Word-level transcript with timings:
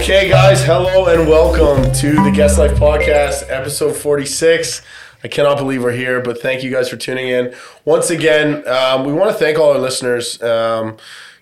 Okay, 0.00 0.28
guys, 0.28 0.62
hello 0.62 1.06
and 1.06 1.28
welcome 1.28 1.92
to 1.92 2.12
the 2.12 2.30
Guest 2.30 2.56
Life 2.56 2.78
Podcast, 2.78 3.50
episode 3.50 3.96
46. 3.96 4.80
I 5.24 5.28
cannot 5.28 5.58
believe 5.58 5.82
we're 5.82 5.90
here, 5.90 6.22
but 6.22 6.40
thank 6.40 6.62
you 6.62 6.70
guys 6.70 6.88
for 6.88 6.96
tuning 6.96 7.28
in. 7.28 7.52
Once 7.84 8.08
again, 8.08 8.66
um, 8.68 9.04
we 9.04 9.12
want 9.12 9.30
to 9.32 9.36
thank 9.36 9.58
all 9.58 9.72
our 9.72 9.78
listeners. 9.78 10.40
Um, 10.40 10.96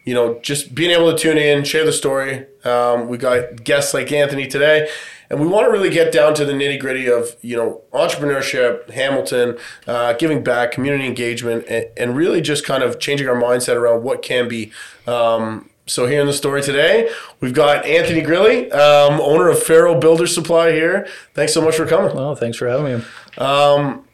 you 0.04 0.14
know, 0.14 0.40
just 0.40 0.74
being 0.74 0.90
able 0.90 1.12
to 1.12 1.18
tune 1.18 1.36
in, 1.36 1.64
share 1.64 1.84
the 1.84 1.92
story. 1.92 2.46
Um, 2.64 3.08
we 3.08 3.18
got 3.18 3.62
guests 3.62 3.92
like 3.92 4.10
Anthony 4.10 4.46
today, 4.46 4.88
and 5.28 5.38
we 5.38 5.46
want 5.46 5.66
to 5.66 5.70
really 5.70 5.90
get 5.90 6.10
down 6.10 6.34
to 6.34 6.44
the 6.44 6.54
nitty 6.54 6.80
gritty 6.80 7.08
of 7.08 7.36
you 7.42 7.56
know 7.56 7.82
entrepreneurship, 7.92 8.90
Hamilton, 8.90 9.58
uh, 9.86 10.14
giving 10.14 10.42
back, 10.42 10.72
community 10.72 11.06
engagement, 11.06 11.66
and, 11.68 11.86
and, 11.96 12.16
really 12.16 12.40
just 12.40 12.64
kind 12.64 12.82
of 12.82 12.98
changing 12.98 13.28
our 13.28 13.36
mindset 13.36 13.76
around 13.76 14.02
what 14.02 14.22
can 14.22 14.48
be. 14.48 14.72
So 15.88 16.06
here 16.06 16.20
in 16.20 16.26
the 16.26 16.32
story 16.32 16.62
today, 16.62 17.08
we've 17.40 17.54
got 17.54 17.86
Anthony 17.86 18.20
Grilli, 18.20 18.72
um, 18.72 19.20
owner 19.20 19.48
of 19.48 19.62
Ferrell 19.62 20.00
Builder 20.00 20.26
Supply 20.26 20.72
here. 20.72 21.06
Thanks 21.32 21.54
so 21.54 21.60
much 21.62 21.76
for 21.76 21.86
coming. 21.86 22.14
Well, 22.14 22.34
thanks 22.34 22.56
for 22.56 22.66
having 22.66 22.98
me. 22.98 23.04
Um, 23.38 24.04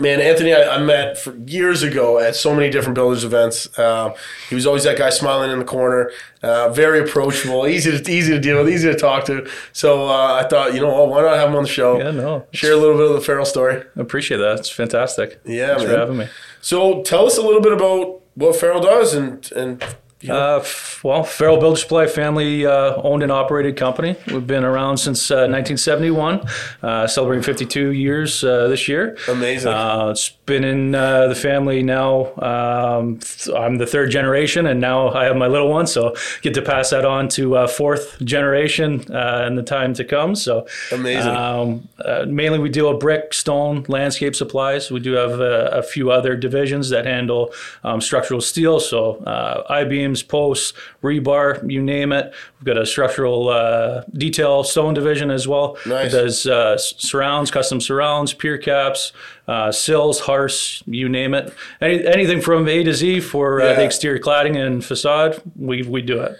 man, 0.00 0.20
Anthony, 0.20 0.54
I, 0.54 0.76
I, 0.76 0.78
met 0.78 1.18
for 1.18 1.36
years 1.38 1.82
ago 1.82 2.20
at 2.20 2.36
so 2.36 2.54
many 2.54 2.70
different 2.70 2.94
builders 2.94 3.24
events. 3.24 3.66
Uh, 3.76 4.14
he 4.48 4.54
was 4.54 4.64
always 4.64 4.84
that 4.84 4.96
guy 4.96 5.10
smiling 5.10 5.50
in 5.50 5.58
the 5.58 5.64
corner, 5.64 6.12
uh, 6.40 6.68
very 6.68 7.00
approachable, 7.00 7.66
easy 7.66 7.90
to 7.90 8.10
easy 8.10 8.32
to 8.32 8.40
deal 8.40 8.62
with, 8.62 8.72
easy 8.72 8.88
to 8.88 8.96
talk 8.96 9.24
to. 9.24 9.50
So 9.72 10.08
uh, 10.08 10.34
I 10.34 10.46
thought, 10.48 10.72
you 10.72 10.80
know, 10.80 10.86
well, 10.86 11.08
why 11.08 11.22
not 11.22 11.36
have 11.36 11.48
him 11.48 11.56
on 11.56 11.64
the 11.64 11.68
show? 11.68 11.98
Yeah, 11.98 12.12
no, 12.12 12.46
share 12.52 12.74
a 12.74 12.76
little 12.76 12.96
bit 12.96 13.08
of 13.08 13.14
the 13.14 13.20
Ferrell 13.20 13.44
story. 13.44 13.82
I 13.96 14.00
appreciate 14.00 14.38
that. 14.38 14.60
It's 14.60 14.70
fantastic. 14.70 15.40
Yeah, 15.44 15.68
thanks 15.68 15.82
man. 15.82 15.92
for 15.92 15.98
having 15.98 16.16
me. 16.18 16.28
So 16.60 17.02
tell 17.02 17.26
us 17.26 17.36
a 17.38 17.42
little 17.42 17.60
bit 17.60 17.72
about 17.72 18.20
what 18.34 18.56
Ferrell 18.56 18.80
does 18.80 19.14
and 19.14 19.50
and 19.52 19.84
Uh, 20.28 20.64
well, 21.02 21.24
Ferrell 21.24 21.58
Builder 21.58 21.76
Supply 21.76 22.06
family 22.06 22.64
uh, 22.64 22.94
owned 23.02 23.22
and 23.22 23.32
operated 23.32 23.76
company. 23.76 24.16
We've 24.28 24.46
been 24.46 24.64
around 24.64 24.98
since 24.98 25.30
uh, 25.30 25.50
1971, 25.50 26.46
uh, 26.82 27.06
celebrating 27.06 27.42
52 27.42 27.90
years 27.90 28.44
uh, 28.44 28.68
this 28.68 28.86
year. 28.86 29.16
Amazing. 29.28 29.72
Uh, 29.72 30.10
it's 30.10 30.28
been 30.46 30.64
in 30.64 30.92
the 30.92 31.38
family 31.40 31.82
now. 31.82 32.34
Um, 32.36 33.18
th- 33.18 33.54
I'm 33.56 33.78
the 33.78 33.86
third 33.86 34.10
generation, 34.10 34.66
and 34.66 34.80
now 34.80 35.08
I 35.08 35.24
have 35.24 35.36
my 35.36 35.48
little 35.48 35.68
one, 35.68 35.86
so 35.86 36.14
get 36.42 36.54
to 36.54 36.62
pass 36.62 36.90
that 36.90 37.04
on 37.04 37.28
to 37.30 37.66
fourth 37.66 38.22
generation 38.24 39.00
in 39.12 39.54
the 39.56 39.64
time 39.66 39.94
to 39.94 40.04
come. 40.04 40.36
So 40.36 40.66
amazing. 40.92 41.32
Um, 41.32 41.88
mainly, 42.26 42.58
we 42.58 42.68
deal 42.68 42.90
with 42.90 43.00
brick, 43.00 43.34
stone, 43.34 43.84
landscape 43.88 44.36
supplies. 44.36 44.90
We 44.90 45.00
do 45.00 45.12
have 45.12 45.40
a, 45.40 45.68
a 45.72 45.82
few 45.82 46.10
other 46.10 46.36
divisions 46.36 46.90
that 46.90 47.06
handle 47.06 47.52
um, 47.82 48.00
structural 48.00 48.40
steel, 48.40 48.78
so 48.78 49.22
I 49.68 49.84
beam 49.84 50.11
beams, 50.12 50.22
posts, 50.22 50.72
rebar, 51.02 51.68
you 51.70 51.82
name 51.82 52.12
it. 52.12 52.32
We've 52.58 52.66
got 52.66 52.78
a 52.78 52.86
structural 52.86 53.48
uh, 53.48 54.02
detail 54.12 54.64
stone 54.64 54.94
division 54.94 55.30
as 55.30 55.48
well. 55.48 55.76
Nice. 55.86 56.12
It 56.12 56.16
does 56.16 56.46
uh, 56.46 56.78
surrounds, 56.78 57.50
custom 57.50 57.80
surrounds, 57.80 58.34
pier 58.34 58.58
caps, 58.58 59.12
uh, 59.48 59.72
sills, 59.72 60.20
hearths, 60.20 60.82
you 60.86 61.08
name 61.08 61.34
it. 61.34 61.52
Any, 61.80 62.06
anything 62.06 62.40
from 62.40 62.68
A 62.68 62.84
to 62.84 62.94
Z 62.94 63.20
for 63.20 63.60
uh, 63.60 63.64
yeah. 63.64 63.72
the 63.74 63.84
exterior 63.84 64.20
cladding 64.20 64.56
and 64.56 64.84
facade, 64.84 65.40
we, 65.56 65.82
we 65.82 66.02
do 66.02 66.20
it. 66.20 66.36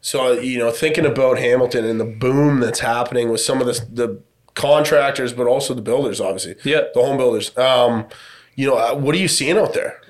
So, 0.00 0.32
you 0.32 0.58
know, 0.58 0.70
thinking 0.72 1.06
about 1.06 1.38
Hamilton 1.38 1.84
and 1.84 2.00
the 2.00 2.04
boom 2.04 2.58
that's 2.58 2.80
happening 2.80 3.30
with 3.30 3.40
some 3.40 3.60
of 3.60 3.66
the, 3.66 3.86
the 3.88 4.20
contractors, 4.54 5.32
but 5.32 5.46
also 5.46 5.74
the 5.74 5.82
builders, 5.82 6.20
obviously. 6.20 6.56
Yeah. 6.64 6.82
The 6.92 7.00
home 7.00 7.16
builders. 7.16 7.56
Um, 7.56 8.06
you 8.56 8.66
know, 8.66 8.76
uh, 8.76 8.94
what 8.94 9.14
are 9.14 9.18
you 9.18 9.28
seeing 9.28 9.56
out 9.56 9.74
there? 9.74 10.00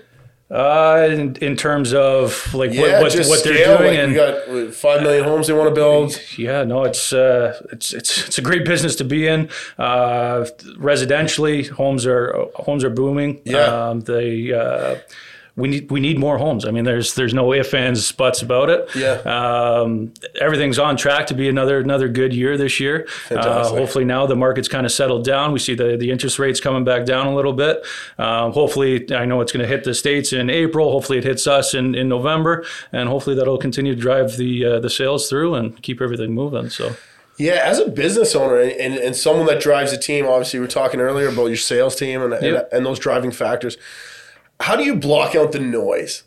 Uh, 0.53 1.09
in, 1.11 1.35
in 1.37 1.57
terms 1.57 1.95
of 1.95 2.53
like 2.53 2.75
yeah, 2.75 3.01
what, 3.01 3.15
what, 3.15 3.27
what 3.27 3.43
they're 3.43 3.65
doing, 3.79 3.89
like 3.89 3.99
and 3.99 4.13
we 4.53 4.65
got 4.67 4.75
five 4.75 5.03
million 5.03 5.25
homes 5.25 5.47
they 5.47 5.55
want 5.55 5.71
to 5.71 5.75
build. 5.75 6.21
Yeah, 6.37 6.63
no, 6.65 6.85
it's 6.85 7.11
uh, 7.11 7.59
it's 7.73 7.95
it's 7.95 8.27
it's 8.27 8.37
a 8.37 8.43
great 8.43 8.67
business 8.67 8.95
to 8.97 9.05
be 9.05 9.27
in. 9.27 9.49
Uh, 9.79 10.45
residentially, 10.77 11.71
homes 11.71 12.05
are 12.05 12.35
homes 12.55 12.85
are 12.85 12.91
booming. 12.91 13.41
Yeah, 13.45 13.89
um, 13.89 14.01
they. 14.01 14.53
Uh, 14.53 14.97
we 15.55 15.69
need 15.69 15.91
we 15.91 16.01
need 16.01 16.19
more 16.19 16.39
homes. 16.39 16.65
I 16.65 16.71
mean, 16.71 16.85
there's 16.85 17.15
there's 17.15 17.35
no 17.35 17.53
ifs 17.53 17.75
ands 17.75 18.11
buts 18.13 18.41
about 18.41 18.71
it. 18.71 18.89
Yeah. 18.97 19.17
Um, 19.21 20.15
everything's 20.41 20.79
on 20.79 20.97
track 20.97 21.27
to 21.27 21.35
be 21.35 21.49
another 21.49 21.79
another 21.79 22.09
good 22.09 22.33
year 22.33 22.57
this 22.57 22.81
year. 22.81 23.07
Uh, 23.31 23.69
hopefully 23.69 24.05
now 24.05 24.27
the 24.27 24.37
market's 24.37 24.69
kind 24.69 24.87
of 24.87 24.93
settled 24.93 25.25
down. 25.25 25.53
We 25.53 25.59
see 25.59 25.75
the 25.75 25.97
the 25.99 26.11
interest 26.11 26.39
rates 26.39 26.59
coming 26.59 26.85
back 26.85 27.05
down 27.05 27.27
a 27.27 27.35
little 27.35 27.53
bit. 27.53 27.85
Um, 28.17 28.53
hopefully, 28.53 29.15
I 29.15 29.27
know 29.27 29.43
it's 29.43 29.53
going 29.53 29.63
to 29.63 29.69
hit 29.69 29.85
the 29.85 29.95
states 29.95 30.33
in 30.33 30.49
April. 30.49 30.91
Hopefully, 30.91 31.19
it 31.19 31.25
hits 31.25 31.47
us 31.47 31.75
in, 31.75 31.95
in 31.95 32.09
November, 32.09 32.65
and 32.91 33.09
hopefully 33.09 33.37
that'll 33.37 33.59
continue 33.59 33.95
to 33.95 34.01
drive 34.01 34.39
the 34.39 34.65
uh, 34.65 34.81
the 34.81 34.91
sales 34.91 35.29
through 35.29 35.55
and 35.55 35.83
keep 35.83 36.01
everything 36.01 36.33
moving. 36.33 36.71
So. 36.71 36.97
Yeah, 37.39 37.61
as 37.65 37.79
a 37.79 37.89
business 37.89 38.37
owner 38.37 38.61
and, 38.61 38.95
and 38.95 39.17
someone 39.17 39.47
that 39.47 39.59
drives 39.59 39.91
a 39.91 39.97
team, 39.97 40.27
obviously 40.27 40.61
we 40.61 40.67
were 40.67 40.71
talking 40.71 41.01
earlier 41.01 41.29
about 41.29 41.47
your 41.47 41.57
sales 41.57 41.97
team 41.97 42.21
and, 42.21 42.33
yep. 42.35 42.43
and, 42.43 42.73
and 42.73 42.87
those 42.87 42.99
driving 42.99 43.31
factors 43.31 43.79
how 44.63 44.77
do 44.77 44.85
you 44.85 44.97
block 44.97 45.35
out 45.35 45.53
the 45.53 45.59
noise? 45.59 46.23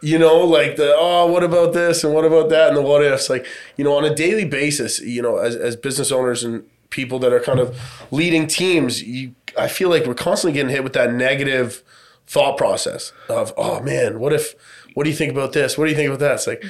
You 0.00 0.18
know, 0.18 0.38
like 0.38 0.76
the 0.76 0.94
oh, 0.96 1.26
what 1.26 1.42
about 1.42 1.72
this 1.72 2.04
and 2.04 2.14
what 2.14 2.24
about 2.24 2.50
that 2.50 2.68
and 2.68 2.76
the 2.76 2.82
what 2.82 3.04
ifs. 3.04 3.28
Like 3.28 3.46
you 3.76 3.84
know, 3.84 3.96
on 3.96 4.04
a 4.04 4.14
daily 4.14 4.44
basis, 4.44 5.00
you 5.00 5.20
know, 5.20 5.38
as 5.38 5.56
as 5.56 5.74
business 5.74 6.12
owners 6.12 6.44
and 6.44 6.64
people 6.90 7.18
that 7.18 7.32
are 7.32 7.40
kind 7.40 7.58
of 7.58 7.76
leading 8.10 8.46
teams, 8.46 9.02
you 9.02 9.34
I 9.58 9.66
feel 9.66 9.88
like 9.88 10.06
we're 10.06 10.14
constantly 10.14 10.54
getting 10.54 10.70
hit 10.70 10.84
with 10.84 10.92
that 10.92 11.12
negative 11.12 11.82
thought 12.28 12.56
process 12.56 13.12
of 13.28 13.52
oh 13.56 13.80
man, 13.80 14.20
what 14.20 14.32
if? 14.32 14.54
What 14.94 15.04
do 15.04 15.10
you 15.10 15.16
think 15.16 15.32
about 15.32 15.52
this? 15.52 15.76
What 15.76 15.84
do 15.84 15.90
you 15.90 15.96
think 15.96 16.08
about 16.08 16.20
that? 16.20 16.34
It's 16.34 16.46
like 16.46 16.64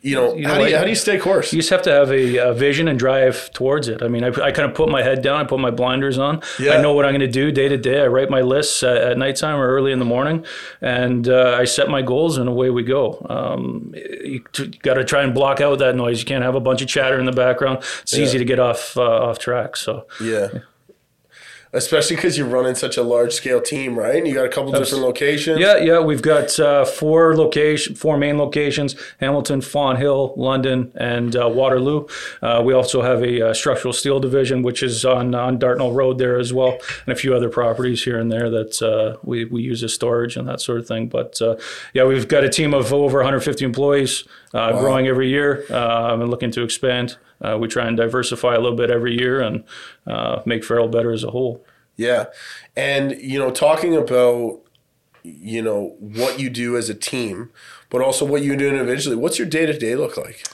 you 0.00 0.14
know, 0.14 0.34
you 0.34 0.42
know 0.42 0.54
how, 0.54 0.58
do 0.58 0.68
you, 0.68 0.76
how 0.76 0.84
do 0.84 0.90
you 0.90 0.96
stay 0.96 1.18
course? 1.18 1.52
You 1.52 1.58
just 1.58 1.70
have 1.70 1.82
to 1.82 1.90
have 1.90 2.10
a, 2.10 2.36
a 2.36 2.54
vision 2.54 2.88
and 2.88 2.98
drive 2.98 3.50
towards 3.52 3.88
it. 3.88 4.02
I 4.02 4.08
mean, 4.08 4.24
I, 4.24 4.28
I, 4.28 4.52
kind 4.52 4.68
of 4.68 4.74
put 4.74 4.88
my 4.88 5.02
head 5.02 5.22
down, 5.22 5.40
I 5.40 5.44
put 5.44 5.60
my 5.60 5.70
blinders 5.70 6.18
on. 6.18 6.42
Yeah. 6.58 6.72
I 6.72 6.82
know 6.82 6.92
what 6.92 7.04
I'm 7.04 7.12
going 7.12 7.20
to 7.20 7.26
do 7.26 7.50
day 7.50 7.68
to 7.68 7.76
day. 7.76 8.02
I 8.02 8.06
write 8.06 8.30
my 8.30 8.40
lists 8.40 8.82
at, 8.82 8.96
at 8.96 9.18
nighttime 9.18 9.58
or 9.58 9.68
early 9.68 9.92
in 9.92 9.98
the 9.98 10.04
morning, 10.04 10.44
and 10.80 11.28
uh, 11.28 11.56
I 11.58 11.64
set 11.64 11.88
my 11.88 12.02
goals, 12.02 12.38
and 12.38 12.48
away 12.48 12.70
we 12.70 12.82
go. 12.82 13.24
Um, 13.28 13.92
you, 13.94 14.44
you 14.56 14.68
got 14.82 14.94
to 14.94 15.04
try 15.04 15.22
and 15.22 15.34
block 15.34 15.60
out 15.60 15.78
that 15.78 15.96
noise. 15.96 16.20
You 16.20 16.26
can't 16.26 16.44
have 16.44 16.54
a 16.54 16.60
bunch 16.60 16.82
of 16.82 16.88
chatter 16.88 17.18
in 17.18 17.26
the 17.26 17.32
background. 17.32 17.78
It's 18.02 18.16
yeah. 18.16 18.24
easy 18.24 18.38
to 18.38 18.44
get 18.44 18.58
off 18.58 18.96
uh, 18.96 19.02
off 19.02 19.38
track. 19.38 19.76
So 19.76 20.06
yeah 20.20 20.48
especially 21.72 22.16
because 22.16 22.38
you're 22.38 22.46
running 22.46 22.74
such 22.74 22.96
a 22.96 23.02
large 23.02 23.32
scale 23.32 23.60
team, 23.60 23.98
right? 23.98 24.16
And 24.16 24.26
you 24.26 24.34
got 24.34 24.46
a 24.46 24.48
couple 24.48 24.72
different 24.72 25.04
locations. 25.04 25.58
Yeah, 25.58 25.76
yeah, 25.76 26.00
we've 26.00 26.22
got 26.22 26.58
uh, 26.58 26.84
four 26.84 27.36
location, 27.36 27.94
four 27.94 28.16
main 28.16 28.38
locations: 28.38 28.94
Hamilton, 29.20 29.60
Fonthill, 29.60 30.34
London, 30.36 30.92
and 30.94 31.36
uh, 31.36 31.48
Waterloo. 31.48 32.06
Uh, 32.40 32.62
we 32.64 32.72
also 32.72 33.02
have 33.02 33.22
a 33.22 33.50
uh, 33.50 33.54
structural 33.54 33.92
steel 33.92 34.20
division, 34.20 34.62
which 34.62 34.82
is 34.82 35.04
on 35.04 35.34
on 35.34 35.58
Dartnall 35.58 35.94
Road 35.94 36.18
there 36.18 36.38
as 36.38 36.52
well, 36.52 36.78
and 37.06 37.12
a 37.12 37.16
few 37.16 37.34
other 37.34 37.48
properties 37.48 38.04
here 38.04 38.18
and 38.18 38.32
there 38.32 38.50
that 38.50 38.82
uh, 38.82 39.18
we 39.22 39.44
we 39.44 39.62
use 39.62 39.82
as 39.82 39.92
storage 39.92 40.36
and 40.36 40.48
that 40.48 40.60
sort 40.60 40.78
of 40.78 40.86
thing. 40.86 41.08
But 41.08 41.40
uh, 41.42 41.56
yeah, 41.92 42.04
we've 42.04 42.28
got 42.28 42.44
a 42.44 42.48
team 42.48 42.74
of 42.74 42.92
over 42.92 43.18
150 43.18 43.64
employees, 43.64 44.24
wow. 44.52 44.78
growing 44.80 45.06
every 45.06 45.28
year, 45.28 45.64
and 45.68 46.28
looking 46.30 46.50
to 46.52 46.62
expand. 46.62 47.16
Uh, 47.40 47.56
we 47.58 47.68
try 47.68 47.86
and 47.86 47.96
diversify 47.96 48.54
a 48.54 48.60
little 48.60 48.76
bit 48.76 48.90
every 48.90 49.18
year 49.18 49.40
and 49.40 49.64
uh, 50.06 50.42
make 50.44 50.64
Ferrell 50.64 50.88
better 50.88 51.12
as 51.12 51.24
a 51.24 51.30
whole. 51.30 51.64
Yeah, 51.96 52.26
and 52.76 53.12
you 53.20 53.38
know, 53.38 53.50
talking 53.50 53.96
about 53.96 54.60
you 55.22 55.62
know 55.62 55.96
what 55.98 56.38
you 56.38 56.48
do 56.48 56.76
as 56.76 56.88
a 56.88 56.94
team, 56.94 57.50
but 57.90 58.00
also 58.00 58.24
what 58.24 58.42
you 58.42 58.56
do 58.56 58.68
individually. 58.68 59.16
What's 59.16 59.38
your 59.38 59.48
day 59.48 59.66
to 59.66 59.76
day 59.76 59.96
look 59.96 60.16
like? 60.16 60.44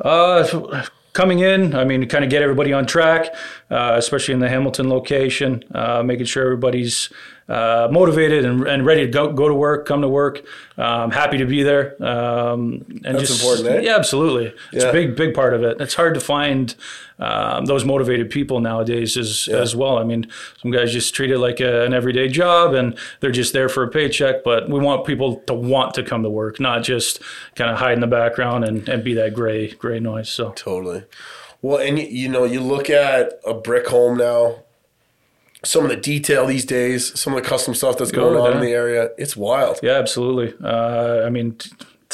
Uh, 0.00 0.84
coming 1.12 1.40
in, 1.40 1.74
I 1.74 1.84
mean, 1.84 2.06
kind 2.08 2.24
of 2.24 2.30
get 2.30 2.42
everybody 2.42 2.72
on 2.72 2.86
track, 2.86 3.34
uh, 3.70 3.94
especially 3.96 4.34
in 4.34 4.40
the 4.40 4.48
Hamilton 4.48 4.88
location, 4.88 5.64
uh, 5.74 6.02
making 6.02 6.26
sure 6.26 6.44
everybody's 6.44 7.10
uh, 7.48 7.88
motivated 7.90 8.44
and, 8.44 8.66
and 8.66 8.84
ready 8.84 9.02
to 9.02 9.10
go, 9.10 9.32
go 9.32 9.48
to 9.48 9.54
work, 9.54 9.86
come 9.86 10.02
to 10.02 10.08
work. 10.08 10.44
Um, 10.76 11.10
happy 11.10 11.38
to 11.38 11.46
be 11.46 11.62
there. 11.62 12.00
Um, 12.04 12.84
and 13.04 13.16
That's 13.16 13.28
just, 13.28 13.40
important, 13.42 13.68
eh? 13.68 13.80
Yeah, 13.82 13.96
absolutely. 13.96 14.46
It's 14.72 14.84
yeah. 14.84 14.90
a 14.90 14.92
big, 14.92 15.16
big 15.16 15.34
part 15.34 15.54
of 15.54 15.62
it. 15.62 15.80
It's 15.80 15.94
hard 15.94 16.14
to 16.14 16.20
find 16.20 16.74
um, 17.18 17.66
those 17.66 17.84
motivated 17.84 18.30
people 18.30 18.60
nowadays 18.60 19.16
as, 19.16 19.46
yeah. 19.46 19.58
as 19.58 19.76
well. 19.76 19.96
I 19.98 20.04
mean, 20.04 20.26
some 20.60 20.70
guys 20.70 20.92
just 20.92 21.14
treat 21.14 21.30
it 21.30 21.38
like 21.38 21.60
a, 21.60 21.84
an 21.84 21.94
everyday 21.94 22.28
job 22.28 22.74
and 22.74 22.98
they're 23.20 23.30
just 23.30 23.52
there 23.52 23.68
for 23.68 23.84
a 23.84 23.88
paycheck, 23.88 24.42
but 24.44 24.68
we 24.68 24.80
want 24.80 25.06
people 25.06 25.36
to 25.46 25.54
want 25.54 25.94
to 25.94 26.02
come 26.02 26.22
to 26.24 26.30
work, 26.30 26.58
not 26.58 26.82
just 26.82 27.22
kind 27.54 27.70
of 27.70 27.78
hide 27.78 27.94
in 27.94 28.00
the 28.00 28.06
background 28.06 28.64
and, 28.64 28.88
and 28.88 29.04
be 29.04 29.14
that 29.14 29.34
gray, 29.34 29.70
gray 29.70 30.00
noise. 30.00 30.28
So 30.28 30.50
totally. 30.50 31.04
Well, 31.62 31.78
and 31.78 31.98
you, 31.98 32.06
you 32.06 32.28
know, 32.28 32.44
you 32.44 32.60
look 32.60 32.90
at 32.90 33.40
a 33.46 33.54
brick 33.54 33.86
home 33.86 34.18
now, 34.18 34.64
some 35.64 35.84
of 35.84 35.90
the 35.90 35.96
detail 35.96 36.46
these 36.46 36.64
days, 36.64 37.18
some 37.18 37.34
of 37.34 37.42
the 37.42 37.48
custom 37.48 37.74
stuff 37.74 37.98
that's 37.98 38.12
going 38.12 38.36
oh, 38.36 38.42
on 38.42 38.52
in 38.54 38.60
the 38.60 38.72
area. 38.72 39.10
It's 39.18 39.36
wild. 39.36 39.80
Yeah, 39.82 39.94
absolutely. 39.94 40.54
Uh, 40.62 41.24
I 41.24 41.30
mean, 41.30 41.56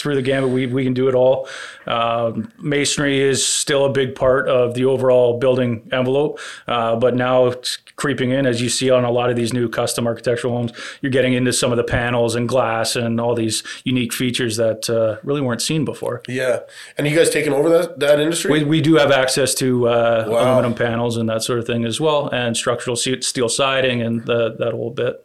through 0.02 0.16
the 0.16 0.22
gamut. 0.22 0.50
We 0.50 0.66
we 0.66 0.84
can 0.84 0.94
do 0.94 1.08
it 1.08 1.14
all. 1.14 1.48
Um, 1.86 2.52
masonry 2.58 3.20
is 3.20 3.46
still 3.46 3.84
a 3.84 3.92
big 3.92 4.14
part 4.14 4.48
of 4.48 4.74
the 4.74 4.84
overall 4.84 5.38
building 5.38 5.88
envelope, 5.92 6.40
uh, 6.66 6.96
but 6.96 7.14
now 7.14 7.46
it's 7.46 7.78
creeping 7.96 8.30
in, 8.30 8.46
as 8.46 8.60
you 8.60 8.68
see 8.68 8.90
on 8.90 9.04
a 9.04 9.10
lot 9.10 9.30
of 9.30 9.36
these 9.36 9.52
new 9.52 9.68
custom 9.68 10.06
architectural 10.06 10.52
homes. 10.52 10.72
You're 11.00 11.12
getting 11.12 11.34
into 11.34 11.52
some 11.52 11.70
of 11.70 11.76
the 11.76 11.84
panels 11.84 12.34
and 12.34 12.48
glass 12.48 12.96
and 12.96 13.20
all 13.20 13.34
these 13.34 13.62
unique 13.84 14.12
features 14.12 14.56
that 14.56 14.90
uh, 14.90 15.18
really 15.22 15.40
weren't 15.40 15.62
seen 15.62 15.84
before. 15.84 16.22
Yeah, 16.28 16.60
and 16.98 17.06
you 17.06 17.16
guys 17.16 17.30
taking 17.30 17.52
over 17.52 17.68
that 17.68 18.00
that 18.00 18.20
industry? 18.20 18.50
We, 18.50 18.64
we 18.64 18.80
do 18.80 18.96
have 18.96 19.12
access 19.12 19.54
to 19.56 19.88
uh, 19.88 20.26
wow. 20.28 20.42
aluminum 20.42 20.74
panels 20.74 21.16
and 21.16 21.28
that 21.28 21.42
sort 21.42 21.60
of 21.60 21.66
thing 21.66 21.84
as 21.84 22.00
well, 22.00 22.28
and 22.28 22.56
structural 22.56 22.96
steel 22.96 23.48
siding 23.48 24.02
and 24.02 24.24
the, 24.26 24.56
that 24.58 24.72
whole 24.72 24.90
bit 24.90 25.24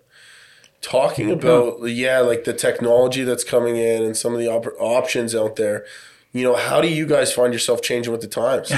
talking 0.87 1.29
about 1.31 1.83
yeah 1.83 2.19
like 2.19 2.45
the 2.45 2.53
technology 2.53 3.25
that's 3.25 3.43
coming 3.43 3.75
in 3.75 4.03
and 4.03 4.15
some 4.15 4.31
of 4.31 4.39
the 4.39 4.47
op- 4.47 4.73
options 4.79 5.35
out 5.35 5.57
there 5.57 5.85
you 6.31 6.43
know 6.43 6.55
how 6.55 6.79
do 6.79 6.87
you 6.87 7.05
guys 7.05 7.33
find 7.33 7.51
yourself 7.51 7.81
changing 7.81 8.09
with 8.09 8.21
the 8.21 8.27
times 8.27 8.71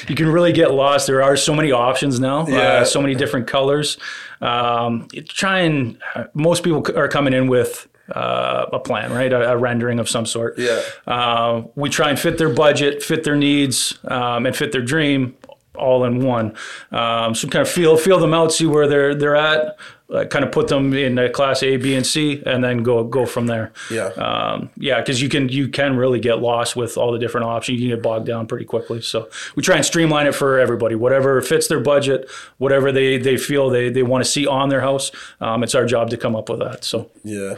you 0.08 0.16
can 0.16 0.28
really 0.28 0.52
get 0.52 0.72
lost 0.72 1.06
there 1.06 1.22
are 1.22 1.36
so 1.36 1.54
many 1.54 1.70
options 1.70 2.18
now 2.18 2.40
uh, 2.40 2.48
yeah. 2.48 2.58
Uh, 2.58 2.84
so 2.84 3.00
many 3.00 3.14
different 3.14 3.46
colors 3.46 3.96
um, 4.40 5.06
try 5.28 5.60
and 5.60 6.02
most 6.34 6.64
people 6.64 6.84
are 6.96 7.06
coming 7.08 7.32
in 7.32 7.46
with 7.46 7.86
uh, 8.10 8.66
a 8.72 8.78
plan, 8.78 9.12
right? 9.12 9.32
A, 9.32 9.50
a, 9.50 9.56
rendering 9.56 9.98
of 9.98 10.08
some 10.08 10.26
sort. 10.26 10.56
Yeah. 10.56 10.80
Uh, 11.08 11.62
we 11.74 11.88
try 11.88 12.08
and 12.08 12.16
fit 12.16 12.38
their 12.38 12.48
budget, 12.48 13.02
fit 13.02 13.24
their 13.24 13.34
needs, 13.34 13.98
um, 14.04 14.46
and 14.46 14.54
fit 14.54 14.70
their 14.70 14.80
dream 14.80 15.36
all 15.76 16.04
in 16.04 16.24
one. 16.24 16.54
Um, 16.90 17.34
so 17.34 17.48
kind 17.48 17.62
of 17.62 17.68
feel 17.68 17.96
feel 17.96 18.18
them 18.18 18.34
out, 18.34 18.52
see 18.52 18.66
where 18.66 18.86
they're 18.86 19.14
they're 19.14 19.36
at, 19.36 19.76
uh, 20.10 20.24
kind 20.24 20.44
of 20.44 20.52
put 20.52 20.68
them 20.68 20.92
in 20.94 21.18
a 21.18 21.28
class 21.28 21.62
A, 21.62 21.76
B, 21.76 21.94
and 21.94 22.06
C, 22.06 22.42
and 22.46 22.62
then 22.62 22.82
go 22.82 23.04
go 23.04 23.26
from 23.26 23.46
there. 23.46 23.72
Yeah, 23.90 24.06
um, 24.06 24.70
yeah, 24.76 25.00
because 25.00 25.20
you 25.20 25.28
can 25.28 25.48
you 25.48 25.68
can 25.68 25.96
really 25.96 26.20
get 26.20 26.40
lost 26.40 26.76
with 26.76 26.96
all 26.96 27.12
the 27.12 27.18
different 27.18 27.46
options. 27.46 27.80
You 27.80 27.88
can 27.88 27.96
get 27.96 28.02
bogged 28.02 28.26
down 28.26 28.46
pretty 28.46 28.64
quickly. 28.64 29.00
So 29.00 29.28
we 29.54 29.62
try 29.62 29.76
and 29.76 29.84
streamline 29.84 30.26
it 30.26 30.34
for 30.34 30.58
everybody, 30.58 30.94
whatever 30.94 31.40
fits 31.42 31.68
their 31.68 31.80
budget, 31.80 32.30
whatever 32.58 32.92
they 32.92 33.18
they 33.18 33.36
feel 33.36 33.70
they 33.70 33.88
they 33.88 34.02
want 34.02 34.24
to 34.24 34.30
see 34.30 34.46
on 34.46 34.68
their 34.68 34.80
house. 34.80 35.10
Um, 35.40 35.62
it's 35.62 35.74
our 35.74 35.86
job 35.86 36.10
to 36.10 36.16
come 36.16 36.36
up 36.36 36.48
with 36.48 36.60
that. 36.60 36.84
So 36.84 37.10
yeah. 37.24 37.56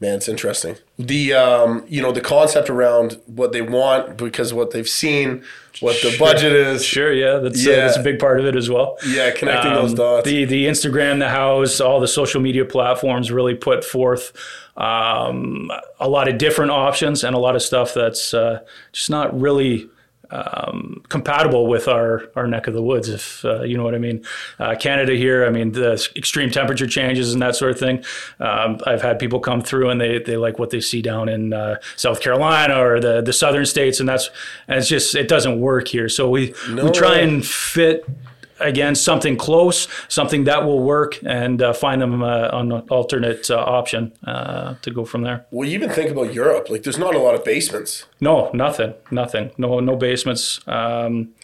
Man, 0.00 0.14
it's 0.14 0.28
interesting. 0.30 0.76
The 0.98 1.34
um, 1.34 1.84
you 1.86 2.00
know 2.00 2.10
the 2.10 2.22
concept 2.22 2.70
around 2.70 3.20
what 3.26 3.52
they 3.52 3.60
want 3.60 4.16
because 4.16 4.54
what 4.54 4.70
they've 4.70 4.88
seen, 4.88 5.44
what 5.80 6.00
the 6.00 6.12
sure. 6.12 6.18
budget 6.18 6.52
is. 6.52 6.82
Sure, 6.82 7.12
yeah, 7.12 7.36
that's 7.36 7.62
yeah. 7.62 7.74
Uh, 7.74 7.76
that's 7.76 7.98
a 7.98 8.02
big 8.02 8.18
part 8.18 8.40
of 8.40 8.46
it 8.46 8.56
as 8.56 8.70
well. 8.70 8.96
Yeah, 9.06 9.30
connecting 9.30 9.72
um, 9.72 9.82
those 9.82 9.92
dots. 9.92 10.24
The 10.24 10.46
the 10.46 10.64
Instagram, 10.64 11.18
the 11.18 11.28
house, 11.28 11.82
all 11.82 12.00
the 12.00 12.08
social 12.08 12.40
media 12.40 12.64
platforms 12.64 13.30
really 13.30 13.54
put 13.54 13.84
forth 13.84 14.32
um, 14.78 15.70
a 15.98 16.08
lot 16.08 16.28
of 16.28 16.38
different 16.38 16.70
options 16.70 17.22
and 17.22 17.36
a 17.36 17.38
lot 17.38 17.54
of 17.54 17.60
stuff 17.60 17.92
that's 17.92 18.32
uh, 18.32 18.60
just 18.92 19.10
not 19.10 19.38
really 19.38 19.90
um, 20.30 21.02
compatible 21.08 21.66
with 21.66 21.88
our, 21.88 22.30
our 22.36 22.46
neck 22.46 22.66
of 22.66 22.74
the 22.74 22.82
woods, 22.82 23.08
if 23.08 23.44
uh, 23.44 23.62
you 23.62 23.76
know 23.76 23.84
what 23.84 23.94
I 23.94 23.98
mean. 23.98 24.24
Uh, 24.58 24.74
Canada 24.74 25.14
here, 25.14 25.44
I 25.44 25.50
mean, 25.50 25.72
the 25.72 25.92
extreme 26.16 26.50
temperature 26.50 26.86
changes 26.86 27.32
and 27.32 27.42
that 27.42 27.56
sort 27.56 27.72
of 27.72 27.78
thing. 27.78 28.04
Um, 28.38 28.78
I've 28.86 29.02
had 29.02 29.18
people 29.18 29.40
come 29.40 29.60
through 29.60 29.90
and 29.90 30.00
they, 30.00 30.18
they 30.18 30.36
like 30.36 30.58
what 30.58 30.70
they 30.70 30.80
see 30.80 31.02
down 31.02 31.28
in 31.28 31.52
uh, 31.52 31.76
South 31.96 32.20
Carolina 32.20 32.78
or 32.80 33.00
the, 33.00 33.20
the 33.20 33.32
southern 33.32 33.66
states, 33.66 34.00
and 34.00 34.08
that's 34.08 34.30
and 34.68 34.78
it's 34.78 34.88
just 34.88 35.14
it 35.14 35.28
doesn't 35.28 35.60
work 35.60 35.88
here. 35.88 36.08
So 36.08 36.28
we 36.28 36.54
no 36.68 36.86
we 36.86 36.90
try 36.90 37.18
and 37.18 37.44
fit 37.44 38.04
again 38.60 38.94
something 38.94 39.36
close, 39.36 39.88
something 40.08 40.44
that 40.44 40.64
will 40.64 40.82
work, 40.82 41.18
and 41.24 41.62
uh, 41.62 41.72
find 41.72 42.00
them 42.00 42.22
uh, 42.22 42.48
an 42.52 42.72
alternate 42.90 43.50
uh, 43.50 43.56
option 43.56 44.12
uh, 44.26 44.74
to 44.82 44.90
go 44.90 45.04
from 45.04 45.22
there. 45.22 45.46
Well, 45.50 45.68
you 45.68 45.74
even 45.74 45.90
think 45.90 46.10
about 46.10 46.34
Europe. 46.34 46.70
Like, 46.70 46.82
there's 46.82 46.98
not 46.98 47.14
a 47.14 47.18
lot 47.18 47.34
of 47.34 47.44
basements. 47.44 48.06
No, 48.20 48.50
nothing, 48.52 48.94
nothing. 49.10 49.50
No, 49.58 49.80
no 49.80 49.96
basements. 49.96 50.60
Um, 50.66 51.34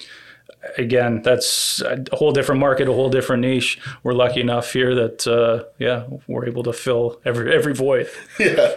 again, 0.78 1.22
that's 1.22 1.80
a 1.82 2.04
whole 2.12 2.32
different 2.32 2.60
market, 2.60 2.88
a 2.88 2.92
whole 2.92 3.10
different 3.10 3.42
niche. 3.42 3.78
We're 4.02 4.12
lucky 4.12 4.40
enough 4.40 4.72
here 4.72 4.94
that 4.94 5.26
uh, 5.26 5.64
yeah, 5.78 6.06
we're 6.26 6.46
able 6.46 6.62
to 6.64 6.72
fill 6.72 7.20
every 7.24 7.54
every 7.54 7.74
void. 7.74 8.08
Yeah. 8.38 8.74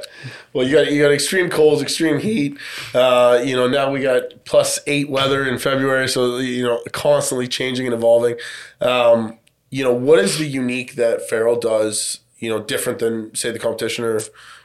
Well, 0.53 0.65
you 0.65 0.73
got 0.73 0.91
you 0.91 1.01
got 1.01 1.11
extreme 1.11 1.49
colds, 1.49 1.81
extreme 1.81 2.19
heat. 2.19 2.57
Uh, 2.93 3.41
you 3.43 3.55
know, 3.55 3.67
now 3.67 3.91
we 3.91 3.99
got 3.99 4.45
plus 4.45 4.79
eight 4.87 5.09
weather 5.09 5.45
in 5.47 5.59
February, 5.59 6.07
so 6.07 6.37
you 6.37 6.63
know, 6.63 6.81
constantly 6.91 7.47
changing 7.47 7.85
and 7.85 7.93
evolving. 7.93 8.35
Um, 8.81 9.37
you 9.69 9.83
know, 9.83 9.93
what 9.93 10.19
is 10.19 10.39
the 10.39 10.47
unique 10.47 10.95
that 10.95 11.27
Ferrell 11.29 11.59
does? 11.59 12.19
You 12.39 12.49
know, 12.49 12.63
different 12.63 12.99
than 12.99 13.35
say 13.35 13.51
the 13.51 13.59
competition 13.59 14.05
or 14.05 14.19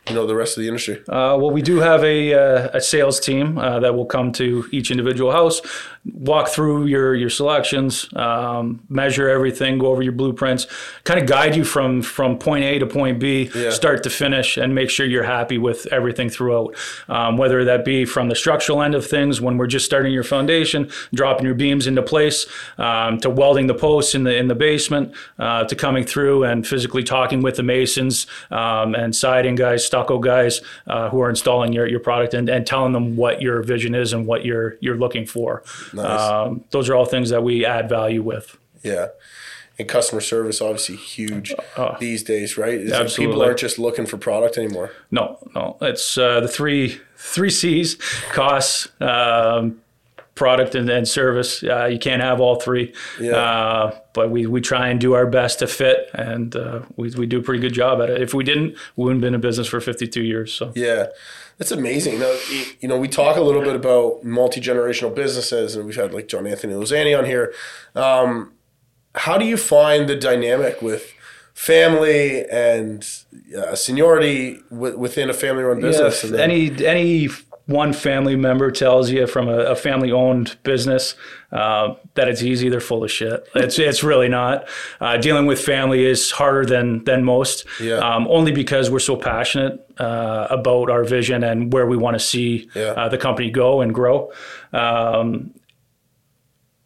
you 0.08 0.14
know 0.14 0.26
the 0.26 0.34
rest 0.34 0.56
of 0.56 0.62
the 0.62 0.68
industry? 0.68 0.98
Uh, 1.08 1.36
well, 1.38 1.50
we 1.50 1.62
do 1.62 1.80
have 1.80 2.04
a, 2.04 2.34
uh, 2.34 2.68
a 2.74 2.80
sales 2.80 3.18
team 3.18 3.56
uh, 3.56 3.80
that 3.80 3.94
will 3.94 4.04
come 4.04 4.32
to 4.32 4.68
each 4.70 4.90
individual 4.90 5.32
house, 5.32 5.62
walk 6.04 6.48
through 6.48 6.86
your 6.86 7.14
your 7.14 7.30
selections, 7.30 8.08
um, 8.14 8.82
measure 8.88 9.28
everything, 9.28 9.78
go 9.78 9.86
over 9.86 10.02
your 10.02 10.12
blueprints, 10.12 10.66
kind 11.04 11.18
of 11.18 11.26
guide 11.26 11.56
you 11.56 11.64
from 11.64 12.02
from 12.02 12.38
point 12.38 12.64
A 12.64 12.78
to 12.80 12.86
point 12.86 13.18
B, 13.18 13.50
yeah. 13.54 13.70
start 13.70 14.02
to 14.02 14.10
finish, 14.10 14.58
and 14.58 14.74
make 14.74 14.90
sure 14.90 15.06
you're 15.06 15.24
happy 15.24 15.56
with 15.56 15.86
everything 15.90 16.28
throughout. 16.28 16.76
Um, 17.08 17.38
whether 17.38 17.64
that 17.64 17.84
be 17.84 18.04
from 18.04 18.28
the 18.28 18.36
structural 18.36 18.82
end 18.82 18.94
of 18.94 19.06
things, 19.06 19.40
when 19.40 19.56
we're 19.56 19.66
just 19.66 19.86
starting 19.86 20.12
your 20.12 20.24
foundation, 20.24 20.90
dropping 21.14 21.46
your 21.46 21.54
beams 21.54 21.86
into 21.86 22.02
place, 22.02 22.46
um, 22.76 23.18
to 23.20 23.30
welding 23.30 23.68
the 23.68 23.74
posts 23.74 24.14
in 24.14 24.24
the 24.24 24.36
in 24.36 24.48
the 24.48 24.54
basement, 24.54 25.14
uh, 25.38 25.64
to 25.64 25.74
coming 25.74 26.04
through 26.04 26.44
and 26.44 26.66
physically 26.66 27.02
talking 27.02 27.40
with 27.40 27.56
the 27.56 27.62
masons 27.64 28.26
um, 28.50 28.94
and 28.94 29.14
siding 29.14 29.54
guys 29.54 29.84
stucco 29.84 30.18
guys 30.18 30.60
uh, 30.86 31.08
who 31.10 31.20
are 31.20 31.30
installing 31.30 31.72
your, 31.72 31.86
your 31.86 32.00
product 32.00 32.34
and, 32.34 32.48
and 32.48 32.66
telling 32.66 32.92
them 32.92 33.16
what 33.16 33.42
your 33.42 33.62
vision 33.62 33.94
is 33.94 34.12
and 34.12 34.26
what 34.26 34.44
you're 34.44 34.76
you're 34.80 34.96
looking 34.96 35.26
for. 35.26 35.62
Nice. 35.92 36.20
Um, 36.20 36.64
those 36.70 36.88
are 36.88 36.94
all 36.94 37.06
things 37.06 37.30
that 37.30 37.42
we 37.42 37.64
add 37.64 37.88
value 37.88 38.22
with. 38.22 38.56
Yeah. 38.82 39.08
And 39.76 39.88
customer 39.88 40.20
service 40.20 40.60
obviously 40.60 40.94
huge 40.94 41.52
uh, 41.76 41.98
these 41.98 42.22
days, 42.22 42.56
right? 42.56 42.74
Is 42.74 42.92
absolutely. 42.92 43.32
People 43.32 43.42
aren't 43.42 43.58
just 43.58 43.76
looking 43.76 44.06
for 44.06 44.16
product 44.16 44.56
anymore. 44.56 44.92
No, 45.10 45.38
no. 45.52 45.76
It's 45.80 46.16
uh, 46.16 46.38
the 46.38 46.46
three 46.46 47.00
three 47.16 47.50
C's: 47.50 47.96
costs, 48.30 48.86
um, 49.00 49.80
product 50.34 50.74
and, 50.74 50.88
and 50.90 51.06
service. 51.06 51.62
Uh, 51.62 51.86
you 51.86 51.98
can't 51.98 52.22
have 52.22 52.40
all 52.40 52.56
three. 52.56 52.92
Yeah. 53.20 53.36
Uh, 53.36 53.98
but 54.12 54.30
we, 54.30 54.46
we 54.46 54.60
try 54.60 54.88
and 54.88 55.00
do 55.00 55.14
our 55.14 55.26
best 55.26 55.60
to 55.60 55.66
fit, 55.66 56.08
and 56.14 56.54
uh, 56.56 56.82
we, 56.96 57.10
we 57.10 57.26
do 57.26 57.38
a 57.38 57.42
pretty 57.42 57.60
good 57.60 57.74
job 57.74 58.00
at 58.00 58.10
it. 58.10 58.20
If 58.20 58.34
we 58.34 58.44
didn't, 58.44 58.76
we 58.96 59.04
wouldn't 59.04 59.22
have 59.22 59.28
been 59.28 59.34
in 59.34 59.40
business 59.40 59.66
for 59.66 59.80
52 59.80 60.22
years. 60.22 60.52
So 60.52 60.72
Yeah, 60.74 61.06
that's 61.58 61.70
amazing. 61.72 62.18
Now, 62.20 62.36
you 62.80 62.88
know, 62.88 62.98
we 62.98 63.08
talk 63.08 63.36
a 63.36 63.40
little 63.40 63.62
bit 63.62 63.76
about 63.76 64.24
multi-generational 64.24 65.14
businesses, 65.14 65.76
and 65.76 65.86
we've 65.86 65.96
had 65.96 66.12
like 66.12 66.28
John 66.28 66.46
Anthony 66.46 66.74
Lozani 66.74 67.16
on 67.16 67.24
here. 67.24 67.52
Um, 67.94 68.52
how 69.16 69.38
do 69.38 69.44
you 69.44 69.56
find 69.56 70.08
the 70.08 70.16
dynamic 70.16 70.82
with 70.82 71.12
family 71.52 72.44
and 72.48 73.06
uh, 73.56 73.74
seniority 73.76 74.60
w- 74.70 74.98
within 74.98 75.30
a 75.30 75.34
family-run 75.34 75.80
business? 75.80 76.24
Yeah, 76.24 76.38
any 76.40 76.84
any 76.84 77.28
one 77.66 77.94
family 77.94 78.36
member 78.36 78.70
tells 78.70 79.10
you 79.10 79.26
from 79.26 79.48
a, 79.48 79.58
a 79.58 79.76
family 79.76 80.12
owned 80.12 80.56
business 80.64 81.14
uh, 81.50 81.94
that 82.14 82.28
it's 82.28 82.42
easy, 82.42 82.68
they're 82.68 82.80
full 82.80 83.02
of 83.02 83.10
shit. 83.10 83.48
It's 83.54 83.78
it's 83.78 84.02
really 84.02 84.28
not. 84.28 84.68
Uh, 85.00 85.16
dealing 85.16 85.46
with 85.46 85.60
family 85.60 86.04
is 86.04 86.30
harder 86.30 86.66
than 86.66 87.04
than 87.04 87.24
most. 87.24 87.64
Yeah. 87.80 87.96
Um, 87.96 88.26
only 88.28 88.52
because 88.52 88.90
we're 88.90 88.98
so 88.98 89.16
passionate 89.16 89.80
uh, 89.98 90.46
about 90.50 90.90
our 90.90 91.04
vision 91.04 91.42
and 91.42 91.72
where 91.72 91.86
we 91.86 91.96
want 91.96 92.14
to 92.14 92.20
see 92.20 92.68
yeah. 92.74 92.82
Uh, 92.82 93.08
the 93.08 93.18
company 93.18 93.50
go 93.50 93.80
and 93.80 93.94
grow. 93.94 94.30
Um, 94.72 95.54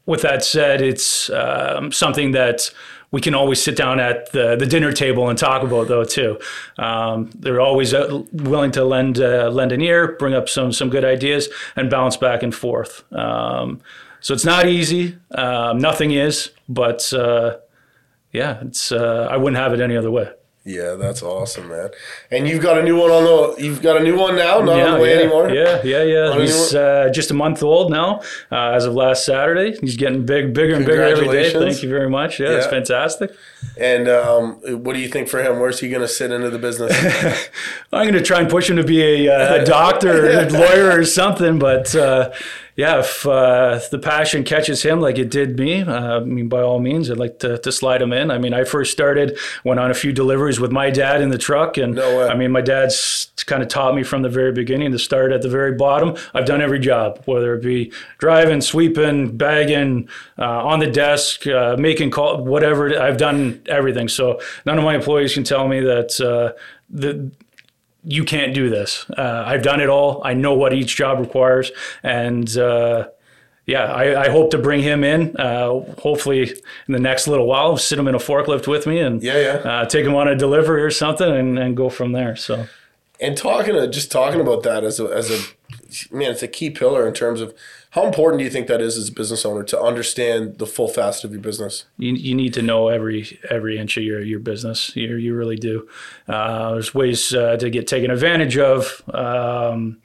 with 0.07 0.23
that 0.23 0.43
said, 0.43 0.81
it's 0.81 1.29
um, 1.31 1.93
something 1.93 2.31
that 2.31 2.71
we 3.11 3.21
can 3.21 3.35
always 3.35 3.63
sit 3.63 3.77
down 3.77 4.01
at 4.01 4.33
the, 4.33 4.57
the 4.57 4.67
dinner 4.67 4.93
table 4.93 5.29
and 5.29 5.39
talk 5.39 5.63
about 5.63 5.89
though 5.89 6.05
too. 6.05 6.39
Um, 6.79 7.31
they're 7.35 7.61
always 7.61 7.95
uh, 7.95 8.23
willing 8.33 8.71
to 8.73 8.85
lend 8.85 9.19
uh, 9.19 9.49
lend 9.51 9.73
an 9.73 9.81
ear, 9.81 10.17
bring 10.19 10.35
up 10.35 10.49
some 10.49 10.73
some 10.73 10.91
good 10.91 11.05
ideas, 11.05 11.49
and 11.77 11.91
bounce 11.91 12.17
back 12.17 12.43
and 12.43 12.55
forth. 12.55 13.11
Um, 13.13 13.81
so 14.21 14.35
it's 14.35 14.45
not 14.45 14.67
easy. 14.67 15.17
Um, 15.31 15.79
nothing 15.79 16.11
is, 16.11 16.51
but 16.69 17.13
uh, 17.13 17.59
yeah, 18.33 18.61
it's 18.63 18.93
uh, 18.93 19.29
I 19.31 19.37
wouldn't 19.37 19.61
have 19.61 19.73
it 19.73 19.81
any 19.81 19.97
other 19.97 20.11
way. 20.11 20.31
Yeah, 20.69 20.97
that's 20.97 21.23
awesome, 21.23 21.71
man. 21.71 21.93
And 22.31 22.47
you've 22.47 22.63
got 22.63 22.77
a 22.77 22.83
new 22.83 22.95
one 23.01 23.11
on 23.11 23.25
the. 23.25 23.65
You've 23.65 23.81
got 23.81 23.97
a 23.97 24.05
new 24.05 24.19
one 24.19 24.37
now, 24.37 24.61
not 24.61 24.77
yeah, 24.77 24.85
on 24.85 24.95
the 24.95 25.01
way 25.01 25.15
yeah, 25.15 25.21
anymore. 25.21 25.49
Yeah, 25.49 25.81
yeah, 25.83 26.03
yeah. 26.03 26.39
He's 26.39 26.75
uh, 26.75 27.09
just 27.11 27.31
a 27.31 27.35
month 27.35 27.63
old 27.63 27.91
now, 27.91 28.21
uh, 28.53 28.73
as 28.73 28.85
of 28.85 28.93
last 28.93 29.25
Saturday. 29.25 29.79
He's 29.81 29.97
getting 29.97 30.27
big, 30.27 30.53
bigger 30.53 30.75
and 30.75 30.85
bigger 30.85 31.03
every 31.03 31.27
day. 31.29 31.51
Thank 31.51 31.83
you 31.83 31.89
very 31.89 32.11
much. 32.11 32.39
Yeah, 32.39 32.51
yeah. 32.51 32.57
it's 32.59 32.67
fantastic. 32.67 33.35
And 33.79 34.09
um, 34.09 34.61
what 34.85 34.93
do 34.93 35.01
you 35.01 35.09
think 35.09 35.29
for 35.29 35.43
him? 35.43 35.59
Where's 35.59 35.81
he 35.81 35.89
going 35.89 36.03
to 36.03 36.09
sit 36.09 36.33
into 36.33 36.51
the 36.51 36.59
business? 36.59 36.93
I'm 37.91 38.05
going 38.05 38.13
to 38.13 38.23
try 38.23 38.41
and 38.41 38.51
push 38.51 38.69
him 38.69 38.77
to 38.77 38.85
be 38.85 39.27
a, 39.27 39.35
uh, 39.35 39.63
a 39.63 39.65
doctor, 39.65 40.29
a 40.29 40.51
lawyer, 40.51 41.01
or 41.01 41.05
something. 41.07 41.59
But 41.59 41.95
uh, 41.95 42.31
yeah, 42.79 43.01
if, 43.01 43.27
uh, 43.27 43.81
the 43.91 43.99
passion 43.99 44.45
catches 44.45 44.85
him 44.85 45.01
like 45.01 45.19
it 45.19 45.33
did 45.33 45.59
me, 45.59 45.83
uh, 45.83 46.21
I 46.21 46.21
mean, 46.21 46.49
by 46.49 46.63
all 46.63 46.79
means, 46.79 47.11
I'd 47.11 47.17
like 47.17 47.41
to, 47.41 47.59
to 47.59 47.73
slide 47.73 48.01
him 48.01 48.13
in. 48.13 48.31
I 48.31 48.39
mean, 48.39 48.55
I 48.55 48.63
first 48.63 48.93
started, 48.93 49.37
went 49.65 49.81
on 49.81 49.91
a 49.91 49.95
few 49.95 50.13
deliveries 50.13 50.61
with 50.61 50.71
my 50.71 50.89
dad 50.89 51.21
in 51.21 51.31
the 51.31 51.39
truck. 51.39 51.77
And 51.77 51.97
No. 51.97 52.29
I 52.29 52.37
mean, 52.37 52.53
my 52.53 52.61
dad's 52.61 53.33
kind 53.47 53.65
of 53.65 53.69
taught 53.69 53.97
me 53.97 54.05
from 54.05 54.23
the 54.23 54.29
very 54.29 54.53
beginning 54.53 54.93
to 54.93 54.99
start 55.01 55.33
at 55.33 55.43
the 55.43 55.49
very 55.49 55.73
bottom. 55.73 56.15
I've 56.35 56.47
done 56.47 56.63
every 56.63 56.79
job, 56.79 57.21
whether 57.25 57.57
it 57.57 57.65
be 57.65 57.91
driving, 58.19 58.61
sweeping, 58.61 59.37
bagging, 59.37 60.09
uh, 60.39 60.65
on 60.65 60.79
the 60.79 60.87
desk, 60.87 61.49
uh, 61.49 61.75
making 61.77 62.13
call, 62.13 62.45
whatever. 62.45 62.97
I've 62.97 63.19
done 63.19 63.61
everything. 63.67 64.07
So 64.07 64.41
none 64.65 64.79
of 64.79 64.85
my 64.85 64.95
employees 64.95 65.35
can 65.35 65.43
tell 65.43 65.67
me 65.67 65.81
that 65.81 66.21
uh, 66.21 66.57
the 66.89 67.33
you 68.09 68.25
can't 68.25 68.55
do 68.55 68.71
this. 68.71 69.09
Uh, 69.11 69.45
I've 69.47 69.63
done 69.63 69.81
it 69.81 69.91
all. 69.91 70.23
I 70.25 70.33
know 70.33 70.55
what 70.55 70.73
each 70.73 70.97
job 70.97 71.21
requires, 71.21 71.71
and 72.03 72.57
uh, 72.57 73.09
yeah, 73.67 73.85
I, 73.85 74.25
I 74.25 74.29
hope 74.31 74.51
to 74.53 74.59
bring 74.59 74.83
him 74.83 75.05
in. 75.05 75.37
Uh, 75.37 75.81
hopefully, 76.01 76.51
in 76.87 76.93
the 76.93 76.99
next 76.99 77.29
little 77.29 77.47
while, 77.47 77.77
sit 77.77 77.99
him 77.99 78.09
in 78.09 78.15
a 78.15 78.19
forklift 78.19 78.67
with 78.67 78.87
me 78.87 78.99
and 79.01 79.23
Yeah, 79.23 79.39
yeah. 79.39 79.71
Uh, 79.71 79.85
take 79.85 80.07
him 80.07 80.15
on 80.15 80.27
a 80.27 80.35
delivery 80.35 80.83
or 80.83 80.91
something, 80.91 81.31
and, 81.31 81.59
and 81.59 81.77
go 81.77 81.91
from 81.91 82.13
there. 82.13 82.35
So 82.35 82.67
And 83.21 83.37
talking 83.37 83.75
to, 83.75 83.87
just 83.89 84.11
talking 84.11 84.41
about 84.41 84.63
that 84.63 84.85
as 84.85 84.99
a 84.99 85.05
as 85.05 85.31
a 85.31 85.39
man, 86.11 86.31
it's 86.31 86.43
a 86.43 86.49
key 86.49 86.71
pillar 86.71 87.07
in 87.07 87.15
terms 87.15 87.41
of 87.41 87.55
how 87.93 88.07
important 88.07 88.39
do 88.39 88.45
you 88.45 88.51
think 88.51 88.67
that 88.67 88.81
is 88.81 88.97
as 88.97 89.09
a 89.09 89.13
business 89.13 89.45
owner 89.45 89.63
to 89.65 89.81
understand 89.81 90.59
the 90.59 90.67
full 90.67 90.89
facet 90.89 91.25
of 91.25 91.33
your 91.33 91.41
business? 91.41 91.85
you, 91.97 92.13
you 92.15 92.35
need 92.35 92.55
to 92.55 92.63
know 92.63 92.89
every 92.89 93.39
every 93.51 93.79
inch 93.79 93.97
of 93.97 94.05
your 94.05 94.21
your 94.21 94.41
business. 94.41 94.95
You 94.95 95.17
you 95.17 95.35
really 95.35 95.57
do. 95.57 95.89
Uh, 96.27 96.73
there's 96.73 96.95
ways 96.95 97.35
uh, 97.35 97.57
to 97.57 97.71
get 97.71 97.87
taken 97.87 98.11
advantage 98.11 98.57
of. 98.59 99.03
Um, 99.15 99.99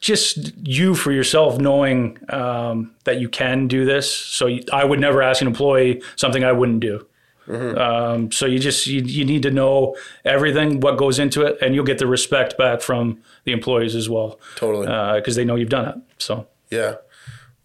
just 0.00 0.56
you 0.66 0.94
for 0.94 1.12
yourself 1.12 1.58
knowing 1.58 2.18
um, 2.30 2.94
that 3.04 3.20
you 3.20 3.28
can 3.28 3.68
do 3.68 3.84
this. 3.84 4.10
So 4.12 4.46
you, 4.46 4.64
I 4.72 4.84
would 4.84 4.98
never 4.98 5.20
ask 5.22 5.42
an 5.42 5.46
employee 5.46 6.02
something 6.16 6.42
I 6.42 6.52
wouldn't 6.52 6.80
do. 6.80 7.06
Um, 7.48 8.30
so 8.30 8.46
you 8.46 8.58
just 8.58 8.86
you, 8.86 9.00
you 9.02 9.24
need 9.24 9.42
to 9.42 9.50
know 9.50 9.96
everything 10.24 10.80
what 10.80 10.96
goes 10.98 11.18
into 11.18 11.42
it, 11.42 11.58
and 11.60 11.74
you'll 11.74 11.84
get 11.86 11.98
the 11.98 12.06
respect 12.06 12.56
back 12.56 12.80
from 12.80 13.18
the 13.44 13.52
employees 13.52 13.94
as 13.96 14.08
well 14.08 14.38
Totally. 14.56 14.86
because 15.18 15.34
they 15.36 15.44
know 15.44 15.56
you've 15.56 15.68
done 15.68 15.88
it. 15.88 15.94
So. 16.18 16.46
yeah. 16.70 16.96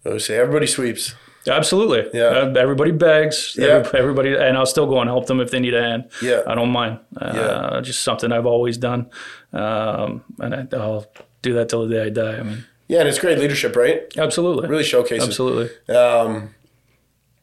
I 0.04 0.10
would 0.10 0.22
say 0.22 0.36
everybody 0.38 0.66
sweeps. 0.68 1.14
Absolutely. 1.48 2.08
Yeah. 2.16 2.26
Uh, 2.26 2.54
everybody 2.56 2.92
begs. 2.92 3.54
Yeah. 3.58 3.66
Every- 3.66 3.98
everybody, 3.98 4.34
and 4.36 4.56
I'll 4.56 4.66
still 4.66 4.86
go 4.86 5.00
and 5.00 5.08
help 5.10 5.26
them 5.26 5.40
if 5.40 5.50
they 5.50 5.58
need 5.60 5.74
a 5.74 5.82
hand. 5.82 6.04
Yeah. 6.22 6.42
I 6.46 6.54
don't 6.54 6.70
mind. 6.70 6.98
Uh, 7.20 7.32
Yeah. 7.34 7.80
Just 7.82 8.02
something 8.04 8.30
I've 8.32 8.46
always 8.46 8.78
done, 8.78 9.10
um, 9.52 10.22
and 10.38 10.54
I, 10.54 10.76
I'll 10.76 11.06
do 11.42 11.54
that 11.54 11.68
till 11.68 11.86
the 11.86 11.94
day 11.94 12.02
I 12.04 12.08
die. 12.10 12.36
I 12.38 12.42
mean, 12.42 12.64
Yeah, 12.88 13.00
and 13.00 13.08
it's 13.08 13.18
great 13.18 13.38
leadership, 13.38 13.74
right? 13.76 14.02
absolutely. 14.16 14.68
Really 14.68 14.84
showcases. 14.84 15.26
Absolutely. 15.28 15.68
Um, 15.94 16.54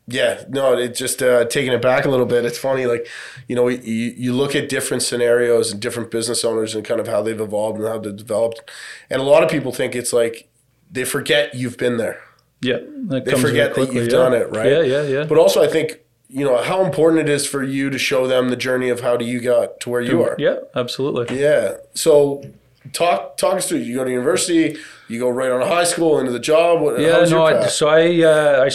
yeah, 0.07 0.43
no, 0.49 0.77
it 0.77 0.95
just 0.95 1.23
uh, 1.23 1.45
taking 1.45 1.71
it 1.71 1.81
back 1.81 2.05
a 2.05 2.09
little 2.09 2.25
bit. 2.25 2.43
It's 2.43 2.57
funny, 2.57 2.85
like 2.85 3.07
you 3.47 3.55
know, 3.55 3.67
you, 3.67 4.13
you 4.17 4.33
look 4.33 4.55
at 4.55 4.67
different 4.67 5.03
scenarios 5.03 5.71
and 5.71 5.81
different 5.81 6.11
business 6.11 6.43
owners 6.43 6.75
and 6.75 6.83
kind 6.83 6.99
of 6.99 7.07
how 7.07 7.21
they've 7.21 7.39
evolved 7.39 7.79
and 7.79 7.87
how 7.87 7.99
they've 7.99 8.15
developed, 8.15 8.69
and 9.09 9.21
a 9.21 9.23
lot 9.23 9.43
of 9.43 9.49
people 9.49 9.71
think 9.71 9.95
it's 9.95 10.11
like 10.11 10.49
they 10.91 11.05
forget 11.05 11.55
you've 11.55 11.77
been 11.77 11.97
there. 11.97 12.21
Yeah. 12.61 12.77
They 12.81 13.35
forget 13.35 13.75
that 13.75 13.93
you've 13.93 14.05
yeah. 14.05 14.09
done 14.09 14.33
it, 14.33 14.49
right? 14.51 14.71
Yeah, 14.71 14.81
yeah, 14.81 15.01
yeah. 15.03 15.23
But 15.25 15.37
also, 15.37 15.61
I 15.61 15.67
think 15.67 15.99
you 16.29 16.43
know 16.43 16.61
how 16.61 16.83
important 16.83 17.21
it 17.21 17.29
is 17.29 17.45
for 17.45 17.63
you 17.63 17.89
to 17.89 17.97
show 17.97 18.27
them 18.27 18.49
the 18.49 18.55
journey 18.55 18.89
of 18.89 19.01
how 19.01 19.17
do 19.17 19.25
you 19.25 19.39
got 19.39 19.79
to 19.81 19.89
where 19.89 20.01
you 20.01 20.23
are. 20.23 20.35
yeah, 20.39 20.57
absolutely. 20.75 21.39
Yeah. 21.39 21.75
So 21.93 22.43
talk 22.91 23.37
talk 23.37 23.55
us 23.55 23.69
through. 23.69 23.79
You 23.79 23.95
go 23.95 24.03
to 24.03 24.09
university. 24.09 24.77
You 25.07 25.19
go 25.19 25.29
right 25.29 25.51
on 25.51 25.59
to 25.59 25.67
high 25.67 25.83
school 25.83 26.19
into 26.19 26.31
the 26.31 26.39
job. 26.39 26.81
What, 26.81 26.99
Yeah, 26.99 27.23
no. 27.29 27.45
I, 27.45 27.67
so 27.67 27.87
I 27.87 28.23
uh, 28.23 28.65
I 28.65 28.69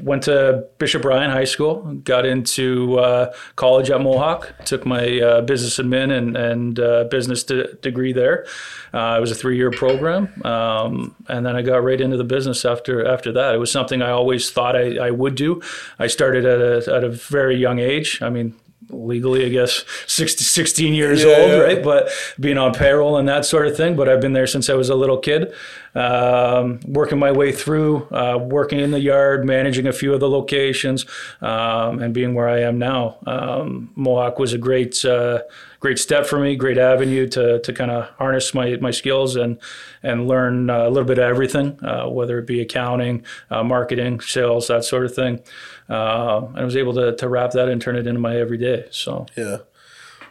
went 0.00 0.22
to 0.24 0.66
Bishop 0.78 1.04
Ryan 1.04 1.30
High 1.30 1.44
School, 1.44 1.82
got 2.04 2.24
into 2.26 2.98
uh, 2.98 3.32
college 3.56 3.90
at 3.90 4.00
Mohawk, 4.00 4.52
took 4.64 4.84
my 4.86 5.20
uh, 5.20 5.40
business 5.42 5.78
admin 5.78 6.10
and 6.16 6.36
and 6.36 6.80
uh, 6.80 7.04
business 7.04 7.42
de- 7.44 7.74
degree 7.76 8.12
there. 8.12 8.46
Uh, 8.92 9.16
it 9.18 9.20
was 9.20 9.30
a 9.30 9.34
three 9.34 9.56
year 9.56 9.70
program, 9.70 10.28
um, 10.44 11.14
and 11.28 11.44
then 11.44 11.56
I 11.56 11.62
got 11.62 11.82
right 11.82 12.00
into 12.00 12.16
the 12.16 12.24
business 12.24 12.64
after 12.64 13.06
after 13.06 13.32
that. 13.32 13.54
It 13.54 13.58
was 13.58 13.70
something 13.70 14.02
I 14.02 14.10
always 14.10 14.50
thought 14.50 14.76
I, 14.76 14.96
I 14.98 15.10
would 15.10 15.34
do. 15.34 15.60
I 15.98 16.06
started 16.06 16.44
at 16.44 16.60
a 16.60 16.94
at 16.94 17.04
a 17.04 17.08
very 17.10 17.56
young 17.56 17.78
age. 17.78 18.20
I 18.22 18.30
mean. 18.30 18.54
Legally, 18.90 19.46
I 19.46 19.48
guess 19.48 19.82
60, 20.06 20.44
16 20.44 20.92
years 20.92 21.24
Yeah, 21.24 21.36
old, 21.38 21.50
yeah. 21.52 21.56
right? 21.56 21.82
But 21.82 22.10
being 22.38 22.58
on 22.58 22.74
payroll 22.74 23.16
and 23.16 23.26
that 23.28 23.46
sort 23.46 23.66
of 23.66 23.74
thing. 23.74 23.96
But 23.96 24.10
I've 24.10 24.20
been 24.20 24.34
there 24.34 24.46
since 24.46 24.68
I 24.68 24.74
was 24.74 24.90
a 24.90 24.94
little 24.94 25.16
kid 25.16 25.54
um, 25.94 26.80
working 26.86 27.18
my 27.18 27.32
way 27.32 27.52
through, 27.52 28.08
uh, 28.10 28.38
working 28.38 28.80
in 28.80 28.90
the 28.90 29.00
yard, 29.00 29.44
managing 29.44 29.86
a 29.86 29.92
few 29.92 30.12
of 30.12 30.20
the 30.20 30.28
locations, 30.28 31.06
um, 31.40 32.00
and 32.00 32.12
being 32.12 32.34
where 32.34 32.48
I 32.48 32.60
am 32.60 32.78
now. 32.78 33.18
Um, 33.26 33.90
Mohawk 33.94 34.38
was 34.38 34.52
a 34.52 34.58
great, 34.58 35.04
uh, 35.04 35.42
great 35.80 35.98
step 35.98 36.26
for 36.26 36.38
me, 36.38 36.56
great 36.56 36.78
avenue 36.78 37.28
to 37.28 37.60
to 37.60 37.72
kind 37.72 37.90
of 37.90 38.08
harness 38.18 38.54
my 38.54 38.76
my 38.76 38.90
skills 38.90 39.36
and 39.36 39.58
and 40.02 40.26
learn 40.26 40.70
uh, 40.70 40.86
a 40.86 40.90
little 40.90 41.04
bit 41.04 41.18
of 41.18 41.24
everything, 41.24 41.78
uh, 41.84 42.08
whether 42.08 42.38
it 42.38 42.46
be 42.46 42.60
accounting, 42.60 43.24
uh, 43.50 43.62
marketing, 43.62 44.20
sales, 44.20 44.68
that 44.68 44.84
sort 44.84 45.04
of 45.04 45.14
thing. 45.14 45.40
And 45.88 46.58
I 46.58 46.64
was 46.64 46.76
able 46.76 46.94
to 46.94 47.14
to 47.16 47.28
wrap 47.28 47.52
that 47.52 47.68
and 47.68 47.80
turn 47.80 47.96
it 47.96 48.06
into 48.06 48.20
my 48.20 48.36
everyday. 48.36 48.86
So 48.90 49.26
yeah. 49.36 49.58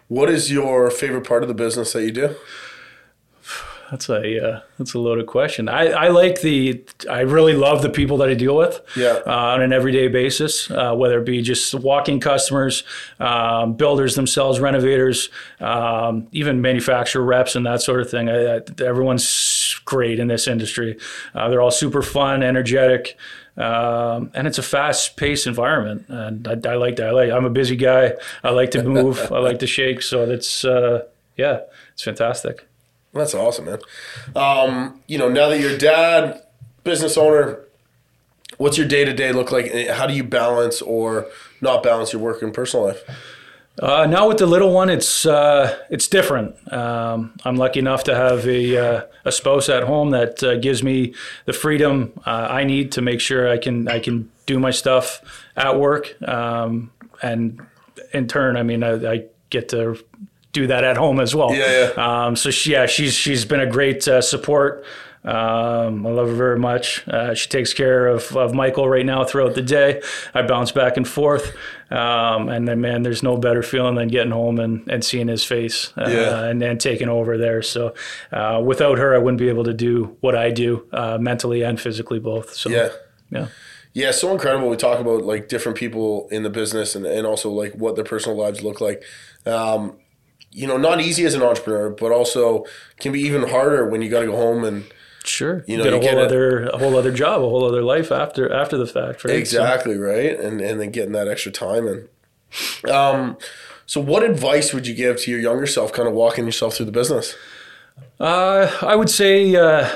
What 0.09 0.29
is 0.29 0.51
your 0.51 0.91
favorite 0.91 1.25
part 1.25 1.43
of 1.43 1.47
the 1.47 1.55
business 1.55 1.93
that 1.93 2.03
you 2.03 2.11
do? 2.11 2.35
That's 3.93 4.09
a 4.09 4.43
uh, 4.43 4.59
that's 4.79 4.95
a 4.95 4.97
loaded 4.99 5.27
question. 5.27 5.69
I, 5.69 5.89
I 5.89 6.07
like 6.07 6.41
the 6.41 6.83
I 7.07 7.19
really 7.19 7.53
love 7.53 7.83
the 7.83 7.91
people 7.91 8.17
that 8.17 8.27
I 8.29 8.33
deal 8.33 8.55
with 8.57 8.81
Yeah. 8.97 9.19
uh, 9.27 9.31
on 9.53 9.61
an 9.61 9.71
everyday 9.71 10.07
basis, 10.07 10.71
uh, 10.71 10.95
whether 10.95 11.19
it 11.19 11.25
be 11.27 11.43
just 11.43 11.75
walking 11.75 12.19
customers, 12.19 12.83
um, 13.19 13.75
builders 13.75 14.15
themselves, 14.15 14.59
renovators, 14.59 15.29
um, 15.59 16.27
even 16.31 16.59
manufacturer 16.59 17.23
reps 17.23 17.55
and 17.55 17.67
that 17.67 17.83
sort 17.83 18.01
of 18.01 18.09
thing. 18.09 18.29
I, 18.29 18.55
I, 18.55 18.61
everyone's 18.83 19.79
great 19.85 20.19
in 20.19 20.27
this 20.27 20.47
industry. 20.47 20.97
Uh, 21.35 21.49
they're 21.49 21.61
all 21.61 21.69
super 21.69 22.01
fun, 22.01 22.41
energetic. 22.41 23.15
Um, 23.57 24.31
and 24.33 24.47
it's 24.47 24.57
a 24.57 24.63
fast-paced 24.63 25.45
environment, 25.45 26.05
and 26.07 26.47
I, 26.47 26.71
I 26.71 26.75
like 26.77 26.95
that. 26.95 27.09
I 27.09 27.11
like. 27.11 27.29
I'm 27.31 27.45
a 27.45 27.51
busy 27.51 27.75
guy. 27.75 28.13
I 28.43 28.49
like 28.49 28.71
to 28.71 28.81
move. 28.81 29.19
I 29.31 29.37
like 29.37 29.59
to 29.59 29.67
shake. 29.67 30.01
So 30.01 30.25
that's 30.25 30.65
uh, 30.65 31.03
yeah, 31.37 31.59
it's 31.93 32.01
fantastic. 32.01 32.65
That's 33.13 33.35
awesome, 33.35 33.65
man. 33.65 33.79
Um, 34.35 35.01
you 35.07 35.17
know, 35.17 35.29
now 35.29 35.49
that 35.49 35.59
you're 35.59 35.77
dad, 35.77 36.41
business 36.83 37.17
owner, 37.17 37.59
what's 38.57 38.77
your 38.77 38.87
day 38.87 39.05
to 39.05 39.13
day 39.13 39.31
look 39.31 39.51
like? 39.51 39.71
How 39.89 40.07
do 40.07 40.13
you 40.13 40.23
balance 40.23 40.81
or 40.81 41.27
not 41.61 41.83
balance 41.83 42.11
your 42.11 42.21
work 42.21 42.41
and 42.41 42.53
personal 42.53 42.87
life? 42.87 43.03
Uh, 43.81 44.05
now 44.05 44.27
with 44.27 44.37
the 44.37 44.45
little 44.45 44.71
one, 44.71 44.89
it's 44.89 45.25
uh, 45.25 45.77
it's 45.89 46.07
different. 46.07 46.55
Um, 46.71 47.35
I'm 47.43 47.55
lucky 47.55 47.79
enough 47.79 48.03
to 48.05 48.15
have 48.15 48.47
a 48.47 48.77
uh, 48.77 49.01
a 49.25 49.31
spouse 49.31 49.67
at 49.67 49.83
home 49.83 50.11
that 50.11 50.43
uh, 50.43 50.57
gives 50.57 50.83
me 50.83 51.15
the 51.45 51.53
freedom 51.53 52.13
uh, 52.25 52.47
I 52.49 52.65
need 52.65 52.91
to 52.93 53.01
make 53.01 53.19
sure 53.19 53.49
I 53.49 53.57
can 53.57 53.87
I 53.87 53.99
can 53.99 54.31
do 54.45 54.59
my 54.59 54.69
stuff 54.69 55.21
at 55.55 55.79
work, 55.79 56.15
um, 56.27 56.91
and 57.23 57.65
in 58.11 58.27
turn, 58.27 58.57
I 58.57 58.63
mean, 58.63 58.83
I, 58.83 59.11
I 59.11 59.25
get 59.49 59.69
to 59.69 59.97
do 60.53 60.67
that 60.67 60.83
at 60.83 60.95
home 60.97 61.19
as 61.19 61.35
well. 61.35 61.53
Yeah, 61.53 61.91
Um, 61.97 62.35
so 62.35 62.49
she, 62.51 62.71
yeah, 62.71 62.85
she's 62.85 63.13
she's 63.13 63.43
been 63.45 63.59
a 63.59 63.67
great 63.69 64.07
uh, 64.07 64.21
support. 64.21 64.85
Um, 65.25 66.05
I 66.05 66.09
love 66.11 66.27
her 66.27 66.35
very 66.35 66.59
much. 66.59 67.07
Uh, 67.07 67.33
she 67.33 67.47
takes 67.47 67.73
care 67.73 68.07
of, 68.07 68.35
of 68.35 68.53
Michael 68.53 68.89
right 68.89 69.05
now 69.05 69.23
throughout 69.23 69.55
the 69.55 69.61
day. 69.61 70.01
I 70.33 70.41
bounce 70.41 70.73
back 70.73 70.97
and 70.97 71.07
forth. 71.07 71.55
Um, 71.89 72.49
and 72.49 72.67
then, 72.67 72.81
man, 72.81 73.03
there's 73.03 73.23
no 73.23 73.37
better 73.37 73.63
feeling 73.63 73.95
than 73.95 74.09
getting 74.09 74.33
home 74.33 74.59
and, 74.59 74.85
and 74.91 75.01
seeing 75.03 75.29
his 75.29 75.45
face 75.45 75.93
uh, 75.97 76.09
Yeah. 76.09 76.43
and, 76.45 76.61
and 76.61 76.77
taking 76.77 77.07
over 77.07 77.37
there. 77.37 77.61
So 77.61 77.93
uh, 78.33 78.61
without 78.65 78.97
her, 78.97 79.15
I 79.15 79.17
wouldn't 79.17 79.39
be 79.39 79.47
able 79.47 79.63
to 79.63 79.73
do 79.73 80.17
what 80.19 80.35
I 80.35 80.51
do 80.51 80.85
uh, 80.91 81.17
mentally 81.21 81.61
and 81.63 81.79
physically 81.79 82.19
both. 82.19 82.53
So, 82.53 82.69
Yeah. 82.69 82.89
yeah. 83.31 83.47
Yeah, 83.93 84.09
so 84.11 84.31
incredible. 84.33 84.69
We 84.69 84.75
talk 84.75 84.99
about 84.99 85.21
like 85.21 85.47
different 85.47 85.77
people 85.77 86.27
in 86.31 86.41
the 86.43 86.49
business 86.49 86.95
and, 86.95 87.05
and 87.05 87.25
also 87.27 87.49
like 87.49 87.75
what 87.75 87.95
their 87.95 88.03
personal 88.03 88.35
lives 88.37 88.61
look 88.63 88.81
like. 88.81 89.03
Um, 89.45 89.97
you 90.51 90.67
know, 90.67 90.77
not 90.77 91.01
easy 91.01 91.25
as 91.25 91.33
an 91.33 91.41
entrepreneur, 91.41 91.89
but 91.89 92.11
also 92.11 92.65
can 92.99 93.11
be 93.11 93.21
even 93.21 93.49
harder 93.49 93.87
when 93.89 94.01
you 94.01 94.09
got 94.09 94.19
to 94.21 94.27
go 94.27 94.35
home 94.35 94.63
and 94.63 94.85
Sure. 95.25 95.63
You 95.67 95.77
know, 95.77 95.83
get 95.85 95.93
a 95.93 95.95
you 95.95 96.01
get 96.01 96.11
whole 96.15 96.21
it- 96.21 96.25
other 96.25 96.65
a 96.67 96.77
whole 96.77 96.97
other 96.97 97.11
job, 97.11 97.41
a 97.41 97.47
whole 97.47 97.63
other 97.65 97.81
life 97.81 98.11
after 98.11 98.51
after 98.51 98.77
the 98.77 98.85
fact, 98.85 99.23
right? 99.23 99.31
So- 99.31 99.37
exactly 99.37 99.97
right, 99.97 100.37
and 100.37 100.59
and 100.59 100.81
then 100.81 100.91
getting 100.91 101.13
that 101.13 101.29
extra 101.29 101.49
time 101.51 101.87
in. 101.87 102.91
Um, 102.91 103.37
so 103.85 104.01
what 104.01 104.23
advice 104.23 104.73
would 104.73 104.85
you 104.85 104.93
give 104.93 105.17
to 105.21 105.31
your 105.31 105.39
younger 105.39 105.65
self, 105.65 105.93
kind 105.93 106.07
of 106.09 106.13
walking 106.13 106.45
yourself 106.45 106.75
through 106.75 106.87
the 106.87 106.91
business? 106.91 107.35
Uh, 108.19 108.69
I 108.81 108.95
would 108.95 109.09
say 109.09 109.55
uh, 109.55 109.87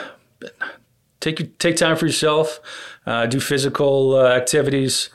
take 1.19 1.57
take 1.59 1.75
time 1.75 1.97
for 1.97 2.05
yourself. 2.05 2.59
Uh, 3.05 3.25
do 3.25 3.39
physical 3.39 4.15
uh, 4.15 4.27
activities. 4.29 5.09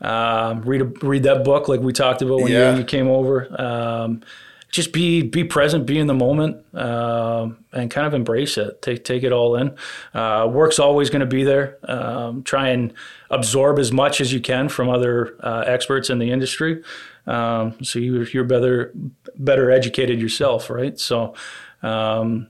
Um, 0.00 0.62
read 0.62 0.80
a, 0.80 0.84
read 0.84 1.24
that 1.24 1.44
book 1.44 1.68
like 1.68 1.80
we 1.80 1.92
talked 1.92 2.22
about 2.22 2.40
when 2.40 2.52
Yeah. 2.52 2.72
you, 2.72 2.78
you 2.78 2.84
came 2.84 3.08
over. 3.08 3.48
Um, 3.60 4.22
just 4.70 4.92
be 4.92 5.22
be 5.22 5.44
present, 5.44 5.86
be 5.86 5.98
in 5.98 6.06
the 6.06 6.14
moment, 6.14 6.62
um, 6.74 7.64
and 7.72 7.90
kind 7.90 8.06
of 8.06 8.14
embrace 8.14 8.58
it. 8.58 8.82
Take 8.82 9.04
take 9.04 9.22
it 9.22 9.32
all 9.32 9.56
in. 9.56 9.76
Uh, 10.12 10.48
work's 10.50 10.78
always 10.78 11.10
going 11.10 11.20
to 11.20 11.26
be 11.26 11.44
there. 11.44 11.78
Um, 11.84 12.42
try 12.42 12.68
and 12.68 12.92
absorb 13.30 13.78
as 13.78 13.92
much 13.92 14.20
as 14.20 14.32
you 14.32 14.40
can 14.40 14.68
from 14.68 14.88
other 14.88 15.36
uh, 15.40 15.64
experts 15.66 16.10
in 16.10 16.18
the 16.18 16.30
industry, 16.30 16.82
um, 17.26 17.82
so 17.82 17.98
you, 17.98 18.26
you're 18.32 18.44
better 18.44 18.92
better 19.36 19.70
educated 19.70 20.20
yourself, 20.20 20.70
right? 20.70 20.98
So, 20.98 21.34
um, 21.82 22.48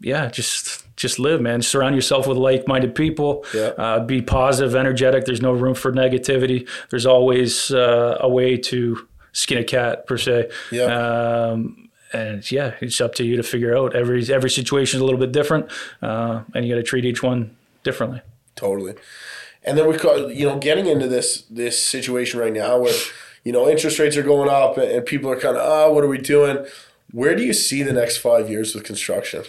yeah, 0.00 0.28
just 0.28 0.86
just 0.96 1.18
live, 1.18 1.40
man. 1.40 1.62
Surround 1.62 1.94
yourself 1.94 2.26
with 2.26 2.36
like-minded 2.36 2.94
people. 2.94 3.44
Yeah. 3.54 3.72
Uh, 3.78 4.04
be 4.04 4.20
positive, 4.22 4.74
energetic. 4.74 5.24
There's 5.24 5.40
no 5.40 5.52
room 5.52 5.74
for 5.74 5.92
negativity. 5.92 6.68
There's 6.90 7.06
always 7.06 7.70
uh, 7.70 8.18
a 8.20 8.28
way 8.28 8.56
to 8.56 9.08
skin 9.32 9.58
a 9.58 9.64
cat, 9.64 10.06
per 10.06 10.18
se. 10.18 10.50
Yeah. 10.70 10.84
Um, 10.84 11.88
and 12.12 12.50
yeah, 12.50 12.74
it's 12.80 13.00
up 13.00 13.14
to 13.16 13.24
you 13.24 13.36
to 13.36 13.42
figure 13.42 13.76
out. 13.76 13.94
Every 13.94 14.24
every 14.32 14.50
situation 14.50 14.98
is 14.98 15.02
a 15.02 15.04
little 15.04 15.20
bit 15.20 15.32
different, 15.32 15.70
uh, 16.02 16.42
and 16.54 16.64
you 16.64 16.74
got 16.74 16.80
to 16.80 16.82
treat 16.82 17.04
each 17.04 17.22
one 17.22 17.56
differently. 17.82 18.20
Totally. 18.56 18.94
And 19.62 19.76
then 19.76 19.88
we 19.88 19.96
call 19.96 20.30
you 20.30 20.46
know 20.46 20.58
getting 20.58 20.86
into 20.86 21.06
this 21.06 21.42
this 21.42 21.80
situation 21.80 22.40
right 22.40 22.52
now 22.52 22.78
where 22.78 22.94
you 23.44 23.52
know 23.52 23.68
interest 23.68 23.98
rates 23.98 24.16
are 24.16 24.22
going 24.22 24.48
up 24.48 24.76
and, 24.76 24.90
and 24.90 25.06
people 25.06 25.30
are 25.30 25.38
kind 25.38 25.56
of 25.56 25.62
ah 25.62 25.90
what 25.92 26.02
are 26.02 26.08
we 26.08 26.18
doing? 26.18 26.66
Where 27.12 27.34
do 27.34 27.42
you 27.42 27.52
see 27.52 27.82
the 27.82 27.92
next 27.92 28.18
five 28.18 28.48
years 28.50 28.74
with 28.74 28.84
construction? 28.84 29.44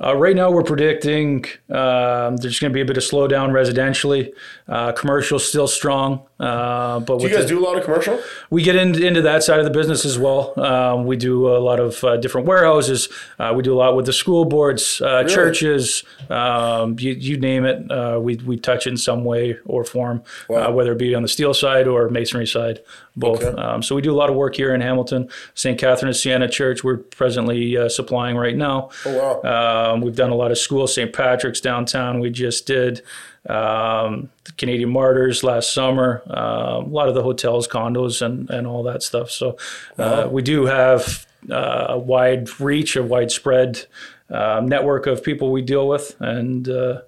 Uh, 0.00 0.14
right 0.14 0.36
now, 0.36 0.48
we're 0.50 0.62
predicting 0.62 1.44
um, 1.70 2.36
there's 2.36 2.60
going 2.60 2.70
to 2.70 2.74
be 2.74 2.80
a 2.80 2.84
bit 2.84 2.96
of 2.96 3.02
slowdown 3.02 3.50
residentially. 3.50 4.32
Uh, 4.68 4.92
commercial 4.92 5.38
still 5.38 5.66
strong, 5.66 6.22
uh, 6.38 7.00
but 7.00 7.18
Do 7.18 7.26
you 7.26 7.34
guys 7.34 7.46
do 7.46 7.58
a 7.58 7.64
lot 7.64 7.76
of 7.78 7.84
commercial? 7.84 8.20
we 8.50 8.62
get 8.62 8.76
in, 8.76 9.02
into 9.02 9.22
that 9.22 9.42
side 9.42 9.58
of 9.58 9.64
the 9.64 9.70
business 9.72 10.04
as 10.04 10.16
well. 10.18 10.58
Um, 10.60 11.04
we 11.06 11.16
do 11.16 11.48
a 11.48 11.58
lot 11.58 11.80
of 11.80 12.04
uh, 12.04 12.16
different 12.18 12.46
warehouses. 12.46 13.08
Uh, 13.40 13.52
we 13.56 13.62
do 13.62 13.74
a 13.74 13.78
lot 13.78 13.96
with 13.96 14.06
the 14.06 14.12
school 14.12 14.44
boards, 14.44 15.00
uh, 15.00 15.24
churches, 15.24 16.04
um, 16.30 16.96
you, 17.00 17.12
you 17.14 17.36
name 17.38 17.64
it. 17.64 17.90
Uh, 17.90 18.18
we 18.20 18.36
we 18.36 18.56
touch 18.56 18.86
it 18.86 18.90
in 18.90 18.96
some 18.96 19.24
way 19.24 19.58
or 19.64 19.84
form, 19.84 20.22
Wow. 20.48 20.68
uh, 20.68 20.72
whether 20.72 20.92
it 20.92 20.98
be 20.98 21.14
on 21.14 21.22
the 21.22 21.28
steel 21.28 21.54
side 21.54 21.88
or 21.88 22.08
masonry 22.10 22.46
side, 22.46 22.80
both. 23.16 23.42
Okay. 23.42 23.60
Um, 23.60 23.82
so 23.82 23.94
we 23.96 24.02
do 24.02 24.12
a 24.12 24.18
lot 24.18 24.28
of 24.30 24.36
work 24.36 24.54
here 24.54 24.74
in 24.74 24.80
Hamilton. 24.82 25.28
St. 25.54 25.78
Catherine 25.78 26.10
of 26.10 26.16
Siena 26.16 26.48
Church, 26.48 26.84
we're 26.84 26.98
presently 26.98 27.76
uh, 27.76 27.88
supplying 27.88 28.36
right 28.36 28.54
now. 28.56 28.90
Oh 29.06 29.40
wow. 29.42 29.87
Um, 29.88 30.00
we've 30.00 30.16
done 30.16 30.30
a 30.30 30.34
lot 30.34 30.50
of 30.50 30.58
schools, 30.58 30.94
St. 30.94 31.12
Patrick's 31.12 31.60
downtown. 31.60 32.20
We 32.20 32.30
just 32.30 32.66
did 32.66 33.02
um, 33.48 34.30
the 34.44 34.52
Canadian 34.56 34.90
Martyrs 34.90 35.42
last 35.42 35.72
summer. 35.72 36.22
Um 36.28 36.78
a 36.88 36.90
lot 36.90 37.08
of 37.08 37.14
the 37.14 37.22
hotels, 37.22 37.68
condos, 37.68 38.22
and 38.22 38.48
and 38.50 38.66
all 38.66 38.82
that 38.84 39.02
stuff. 39.02 39.30
So 39.30 39.56
uh, 39.98 40.28
we 40.30 40.42
do 40.42 40.66
have 40.66 41.26
uh, 41.50 41.86
a 41.90 41.98
wide 41.98 42.60
reach, 42.60 42.96
a 42.96 43.02
widespread 43.02 43.86
um, 44.30 44.66
network 44.66 45.06
of 45.06 45.22
people 45.22 45.52
we 45.52 45.62
deal 45.62 45.86
with, 45.88 46.16
and 46.20 46.68
uh, 46.68 47.02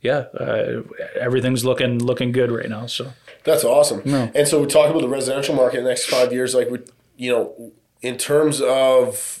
yeah, 0.00 0.26
uh, 0.38 0.82
everything's 1.18 1.64
looking 1.64 1.98
looking 1.98 2.32
good 2.32 2.50
right 2.50 2.68
now. 2.68 2.86
So 2.86 3.12
That's 3.44 3.64
awesome. 3.64 4.02
No. 4.04 4.30
And 4.34 4.48
so 4.48 4.60
we 4.60 4.66
talk 4.66 4.90
about 4.90 5.02
the 5.02 5.08
residential 5.08 5.54
market 5.54 5.78
in 5.78 5.84
the 5.84 5.90
next 5.90 6.06
five 6.06 6.32
years, 6.32 6.54
like 6.54 6.70
we, 6.70 6.78
you 7.16 7.30
know, 7.30 7.72
in 8.02 8.16
terms 8.16 8.60
of, 8.60 9.40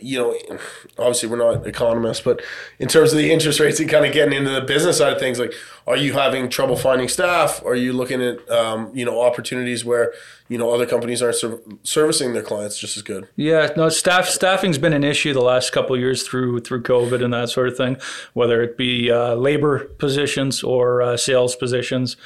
you 0.00 0.18
know, 0.18 0.58
obviously 0.98 1.28
we're 1.28 1.36
not 1.36 1.66
economists, 1.66 2.20
but 2.20 2.40
in 2.78 2.88
terms 2.88 3.12
of 3.12 3.18
the 3.18 3.32
interest 3.32 3.60
rates 3.60 3.80
and 3.80 3.88
kind 3.88 4.04
of 4.04 4.12
getting 4.12 4.34
into 4.34 4.50
the 4.50 4.60
business 4.60 4.98
side 4.98 5.12
of 5.12 5.18
things, 5.18 5.38
like, 5.38 5.52
are 5.86 5.96
you 5.96 6.14
having 6.14 6.48
trouble 6.48 6.76
finding 6.76 7.08
staff? 7.08 7.62
Are 7.64 7.74
you 7.74 7.92
looking 7.92 8.22
at, 8.22 8.48
um, 8.50 8.90
you 8.94 9.04
know, 9.04 9.20
opportunities 9.20 9.84
where, 9.84 10.12
you 10.48 10.56
know, 10.56 10.70
other 10.70 10.86
companies 10.86 11.22
aren't 11.22 11.36
ser- 11.36 11.60
servicing 11.82 12.32
their 12.32 12.42
clients 12.42 12.78
just 12.78 12.96
as 12.96 13.02
good? 13.02 13.28
Yeah, 13.36 13.70
no, 13.76 13.88
staff 13.88 14.28
staffing's 14.28 14.78
been 14.78 14.92
an 14.92 15.04
issue 15.04 15.32
the 15.32 15.40
last 15.40 15.72
couple 15.72 15.96
years 15.98 16.22
through 16.22 16.60
through 16.60 16.82
COVID 16.82 17.22
and 17.22 17.34
that 17.34 17.50
sort 17.50 17.68
of 17.68 17.76
thing, 17.76 17.96
whether 18.32 18.62
it 18.62 18.76
be 18.76 19.10
uh, 19.10 19.34
labor 19.34 19.84
positions 19.84 20.62
or 20.62 21.02
uh, 21.02 21.16
sales 21.16 21.54
positions. 21.56 22.16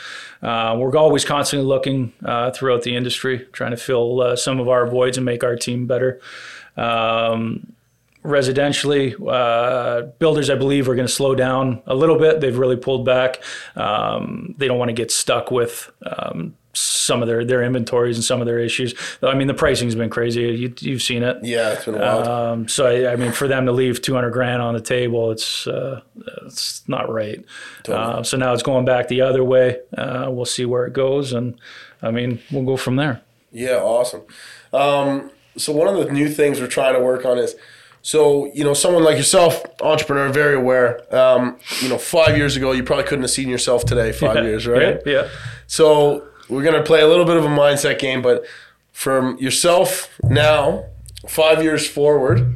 Uh, 0.43 0.77
we're 0.79 0.97
always 0.97 1.25
constantly 1.25 1.67
looking 1.67 2.13
uh, 2.25 2.51
throughout 2.53 2.83
the 2.83 2.95
industry, 2.95 3.47
trying 3.53 3.73
to 3.73 3.77
fill 3.77 4.21
uh, 4.21 4.37
some 4.37 4.61
of 4.61 4.69
our 4.69 4.87
voids 4.89 5.17
and 5.17 5.25
make 5.25 5.43
our 5.43 5.57
team 5.57 5.87
better. 5.87 6.21
Um, 6.79 7.73
residentially, 8.25 9.15
uh, 9.27 10.03
builders, 10.19 10.51
I 10.51 10.55
believe, 10.55 10.89
are 10.89 10.95
going 10.95 11.07
to 11.07 11.13
slow 11.13 11.35
down 11.35 11.83
a 11.87 11.95
little 11.95 12.19
bit. 12.19 12.41
They've 12.41 12.57
really 12.57 12.77
pulled 12.77 13.05
back. 13.05 13.43
Um, 13.77 14.55
they 14.59 14.69
don't 14.69 14.79
want 14.79 14.91
to 14.91 14.95
get 14.95 15.11
stuck 15.11 15.51
with 15.51 15.91
um, 16.05 16.55
some 16.75 17.23
of 17.23 17.29
their, 17.29 17.45
their 17.45 17.63
inventories 17.63 18.17
and 18.17 18.25
some 18.25 18.41
of 18.41 18.47
their 18.47 18.59
issues. 18.59 18.95
I 19.23 19.35
mean, 19.35 19.49
the 19.49 19.55
pricing's 19.55 19.95
been 19.95 20.11
crazy. 20.11 20.43
You, 20.43 20.75
you've 20.81 21.03
seen 21.03 21.23
it. 21.23 21.39
Yeah, 21.43 21.73
it's 21.73 21.85
been 21.85 21.99
wild. 21.99 22.27
Um, 22.27 22.69
so 22.69 22.87
I, 22.87 23.13
I 23.13 23.17
mean, 23.17 23.33
for 23.33 23.49
them 23.49 23.67
to 23.67 23.73
leave 23.73 24.03
200 24.03 24.31
grand 24.31 24.63
on 24.63 24.75
the 24.75 24.81
table, 24.81 25.31
it's 25.31 25.67
uh, 25.67 26.03
it's 26.45 26.87
not 26.89 27.11
right. 27.11 27.45
Uh, 27.89 28.23
so 28.23 28.37
now 28.37 28.53
it's 28.53 28.63
going 28.63 28.85
back 28.85 29.09
the 29.09 29.23
other 29.23 29.43
way. 29.43 29.81
Uh, 29.97 30.27
we'll 30.29 30.45
see 30.45 30.65
where 30.65 30.87
it 30.87 30.93
goes, 30.93 31.33
and 31.33 31.59
I 32.03 32.11
mean, 32.11 32.41
we'll 32.51 32.65
go 32.65 32.77
from 32.77 32.97
there. 32.97 33.23
Yeah, 33.51 33.77
awesome. 33.77 34.23
Um, 34.73 35.31
so 35.57 35.73
one 35.73 35.89
of 35.89 35.97
the 35.97 36.13
new 36.13 36.29
things 36.29 36.61
we're 36.61 36.67
trying 36.67 36.95
to 36.95 37.01
work 37.01 37.25
on 37.25 37.39
is, 37.39 37.55
so 38.03 38.51
you 38.55 38.65
know, 38.65 38.75
someone 38.75 39.05
like 39.05 39.17
yourself, 39.17 39.65
entrepreneur, 39.83 40.29
very 40.31 40.55
aware. 40.55 41.03
Um, 41.15 41.59
you 41.83 41.89
know, 41.89 41.99
five 41.99 42.37
years 42.37 42.57
ago, 42.57 42.73
you 42.73 42.85
probably 42.85 43.05
couldn't 43.05 43.23
have 43.23 43.31
seen 43.31 43.49
yourself 43.49 43.85
today. 43.85 44.13
Five 44.13 44.45
years, 44.45 44.67
right? 44.67 45.01
Yeah. 45.05 45.13
yeah. 45.13 45.29
So 45.67 46.29
we're 46.49 46.63
gonna 46.63 46.83
play 46.83 47.01
a 47.01 47.07
little 47.09 47.25
bit 47.25 47.37
of 47.37 47.45
a 47.45 47.49
mindset 47.49 47.99
game, 47.99 48.23
but 48.23 48.45
from 48.93 49.37
yourself 49.39 50.19
now, 50.25 50.85
five 51.29 51.63
years 51.63 51.89
forward, 51.89 52.55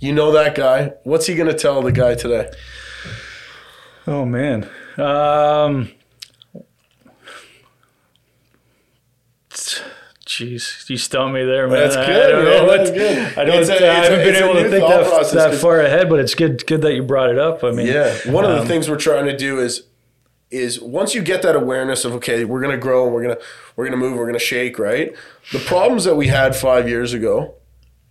you 0.00 0.12
know 0.12 0.32
that 0.32 0.54
guy. 0.54 0.92
What's 1.02 1.26
he 1.26 1.34
gonna 1.34 1.54
tell 1.54 1.82
the 1.82 1.92
guy 1.92 2.14
today? 2.14 2.50
Oh 4.06 4.24
man. 4.24 4.68
Um, 4.98 5.90
Jeez, 10.38 10.88
you 10.90 10.96
stumped 10.96 11.34
me 11.34 11.44
there, 11.44 11.68
man. 11.68 11.78
That's 11.80 11.96
good, 11.96 12.08
I 12.08 12.28
don't 12.30 12.44
man. 12.44 12.56
know 12.58 12.64
what- 12.66 12.94
good. 12.94 13.18
I 13.38 13.44
don't. 13.44 13.60
It's 13.60 13.68
a- 13.68 13.72
I 13.72 13.76
it's 13.76 13.82
a- 13.82 13.92
haven't 14.10 14.24
been 14.24 14.36
able 14.36 14.54
to 14.54 14.68
think 14.70 14.86
that, 14.88 15.30
that 15.32 15.54
far 15.54 15.80
ahead, 15.80 16.08
but 16.08 16.18
it's 16.18 16.34
good. 16.34 16.66
Good 16.66 16.82
that 16.82 16.94
you 16.94 17.02
brought 17.02 17.30
it 17.30 17.38
up. 17.38 17.62
I 17.62 17.70
mean, 17.70 17.86
Yeah, 17.86 18.12
one 18.30 18.44
of 18.44 18.50
the 18.52 18.60
um, 18.62 18.66
things 18.66 18.88
we're 18.90 18.96
trying 18.96 19.26
to 19.26 19.36
do 19.36 19.60
is 19.60 19.84
is 20.50 20.80
once 20.80 21.14
you 21.14 21.22
get 21.22 21.42
that 21.42 21.56
awareness 21.56 22.04
of 22.04 22.12
okay, 22.14 22.44
we're 22.44 22.60
gonna 22.60 22.76
grow, 22.76 23.08
we're 23.08 23.22
gonna 23.22 23.38
we're 23.76 23.84
gonna 23.84 23.96
move, 23.96 24.16
we're 24.16 24.26
gonna 24.26 24.38
shake, 24.38 24.78
right? 24.78 25.12
The 25.52 25.58
problems 25.60 26.04
that 26.04 26.16
we 26.16 26.26
had 26.28 26.56
five 26.56 26.88
years 26.88 27.12
ago 27.12 27.54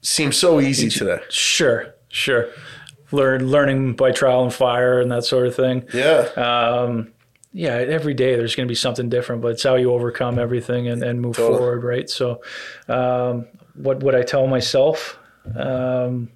seem 0.02 0.32
so 0.32 0.60
easy 0.62 0.90
today. 0.90 1.20
Sure, 1.30 1.94
sure. 2.10 2.50
Learn 3.12 3.50
learning 3.50 3.94
by 3.94 4.12
trial 4.12 4.44
and 4.44 4.54
fire 4.54 5.00
and 5.00 5.12
that 5.12 5.24
sort 5.24 5.46
of 5.48 5.56
thing. 5.56 5.86
Yeah, 5.94 6.28
Um, 6.36 7.13
yeah, 7.54 7.74
every 7.76 8.16
day 8.16 8.36
there's 8.36 8.56
going 8.56 8.68
to 8.68 8.72
be 8.72 8.76
something 8.76 9.10
different, 9.10 9.42
but 9.42 9.50
it's 9.50 9.64
how 9.64 9.76
you 9.76 9.94
overcome 9.94 10.40
everything 10.40 10.88
and, 10.88 11.04
and 11.04 11.22
move 11.22 11.36
Totally. 11.36 11.58
forward, 11.60 11.84
right? 11.84 12.10
So, 12.10 12.42
um, 12.90 13.46
what 13.76 14.02
would 14.04 14.16
I 14.16 14.24
tell 14.24 14.48
myself? 14.48 15.20
Um, 15.56 16.30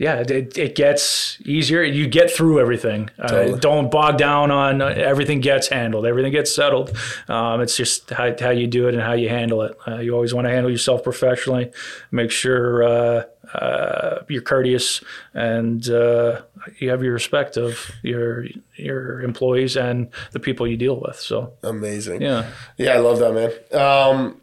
yeah, 0.00 0.24
it, 0.26 0.56
it 0.56 0.74
gets 0.76 1.36
easier. 1.44 1.82
You 1.82 2.06
get 2.06 2.30
through 2.30 2.58
everything. 2.58 3.10
Uh, 3.18 3.56
don't 3.56 3.90
bog 3.90 4.16
down 4.16 4.50
on 4.50 4.80
uh, 4.80 4.86
everything 4.86 5.40
gets 5.40 5.68
handled. 5.68 6.06
Everything 6.06 6.32
gets 6.32 6.54
settled. 6.54 6.96
Um, 7.28 7.60
it's 7.60 7.76
just 7.76 8.08
how, 8.08 8.34
how 8.40 8.48
you 8.48 8.66
do 8.66 8.88
it 8.88 8.94
and 8.94 9.02
how 9.02 9.12
you 9.12 9.28
handle 9.28 9.60
it. 9.60 9.76
Uh, 9.86 9.98
you 9.98 10.14
always 10.14 10.32
want 10.32 10.46
to 10.46 10.50
handle 10.50 10.70
yourself 10.70 11.04
professionally. 11.04 11.70
Make 12.10 12.30
sure 12.30 12.82
uh, 12.82 13.24
uh, 13.52 14.22
you're 14.26 14.40
courteous 14.40 15.04
and 15.34 15.86
uh, 15.90 16.40
you 16.78 16.88
have 16.88 17.02
your 17.02 17.12
respect 17.12 17.58
of 17.58 17.90
your 18.02 18.46
your 18.76 19.20
employees 19.20 19.76
and 19.76 20.08
the 20.32 20.40
people 20.40 20.66
you 20.66 20.78
deal 20.78 20.98
with. 20.98 21.16
So 21.16 21.52
amazing. 21.62 22.22
yeah, 22.22 22.50
Yeah, 22.78 22.94
I 22.94 22.98
love 23.00 23.18
that, 23.18 23.34
man. 23.34 23.78
Um, 23.78 24.40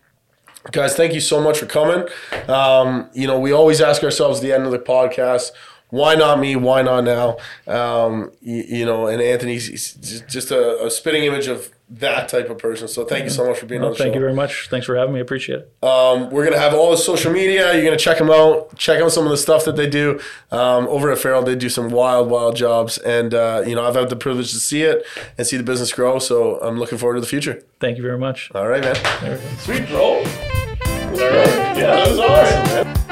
guys, 0.72 0.96
thank 0.96 1.14
you 1.14 1.22
so 1.22 1.42
much 1.42 1.60
for 1.60 1.66
coming. 1.66 2.08
Um, 2.48 3.10
you 3.14 3.28
know, 3.28 3.40
we 3.40 3.52
always 3.52 3.82
ask 3.82 4.04
ourselves 4.04 4.40
at 4.40 4.44
the 4.44 4.54
end 4.54 4.66
of 4.66 4.72
the 4.72 4.80
podcast, 4.80 5.52
why 5.90 6.16
not 6.16 6.40
me? 6.40 6.56
Why 6.58 6.82
not 6.82 7.06
now? 7.06 7.38
Um, 7.66 8.32
you, 8.42 8.64
you 8.68 8.86
know, 8.86 9.08
and 9.08 9.22
Anthony's 9.22 9.70
just- 10.28 10.52
a, 10.52 10.86
a 10.86 10.92
spitting 10.92 11.24
image 11.24 11.48
of 11.48 11.72
that 11.90 12.28
type 12.28 12.50
of 12.50 12.58
person. 12.58 12.86
So 12.90 13.06
thank 13.06 13.24
you 13.24 13.30
so 13.30 13.48
much 13.48 13.60
for 13.60 13.66
being 13.66 13.80
well, 13.80 13.92
on 13.92 13.94
the 13.94 13.98
thank 14.00 14.10
show. 14.12 14.16
you 14.16 14.20
very 14.20 14.34
much. 14.34 14.68
Thanks 14.70 14.86
for 14.86 14.98
having 14.98 15.14
me. 15.14 15.20
I 15.20 15.22
appreciate 15.22 15.60
it. 15.60 15.84
Um, 15.84 16.30
we're 16.32 16.44
gonna 16.44 16.60
have 16.60 16.74
all 16.74 16.92
the 16.92 16.98
social 16.98 17.32
media. 17.32 17.74
You're 17.74 17.86
gonna 17.86 17.96
check 17.96 18.18
them 18.18 18.30
out. 18.30 18.76
Check 18.76 19.02
out 19.02 19.14
some 19.14 19.24
of 19.24 19.30
the 19.30 19.38
stuff 19.38 19.64
that 19.64 19.78
they 19.78 19.90
do 19.90 20.20
um, 20.52 20.86
over 20.90 21.10
at 21.12 21.18
Ferrell. 21.18 21.44
They 21.44 21.56
do 21.56 21.70
some 21.70 21.90
wild, 21.90 22.30
wild 22.30 22.58
jobs, 22.58 22.98
and 22.98 23.34
uh, 23.34 23.64
you 23.66 23.74
know 23.74 23.88
I've 23.88 23.96
had 23.96 24.10
the 24.10 24.18
privilege 24.18 24.52
to 24.52 24.60
see 24.60 24.82
it 24.82 25.06
and 25.38 25.48
see 25.48 25.56
the 25.56 25.64
business 25.64 25.94
grow. 25.94 26.20
So 26.20 26.60
I'm 26.60 26.78
looking 26.78 26.98
forward 26.98 27.16
to 27.16 27.22
the 27.22 27.28
future. 27.28 27.64
Thank 27.80 27.96
you 27.96 28.04
very 28.04 28.18
much. 28.20 28.52
All 28.54 28.68
right, 28.68 28.82
man. 28.84 28.98
There 29.22 29.40
we 29.70 30.47
Yeah, 31.18 31.76
that 31.76 32.10
was 32.10 32.20
awesome, 32.20 32.86
man. 32.86 33.07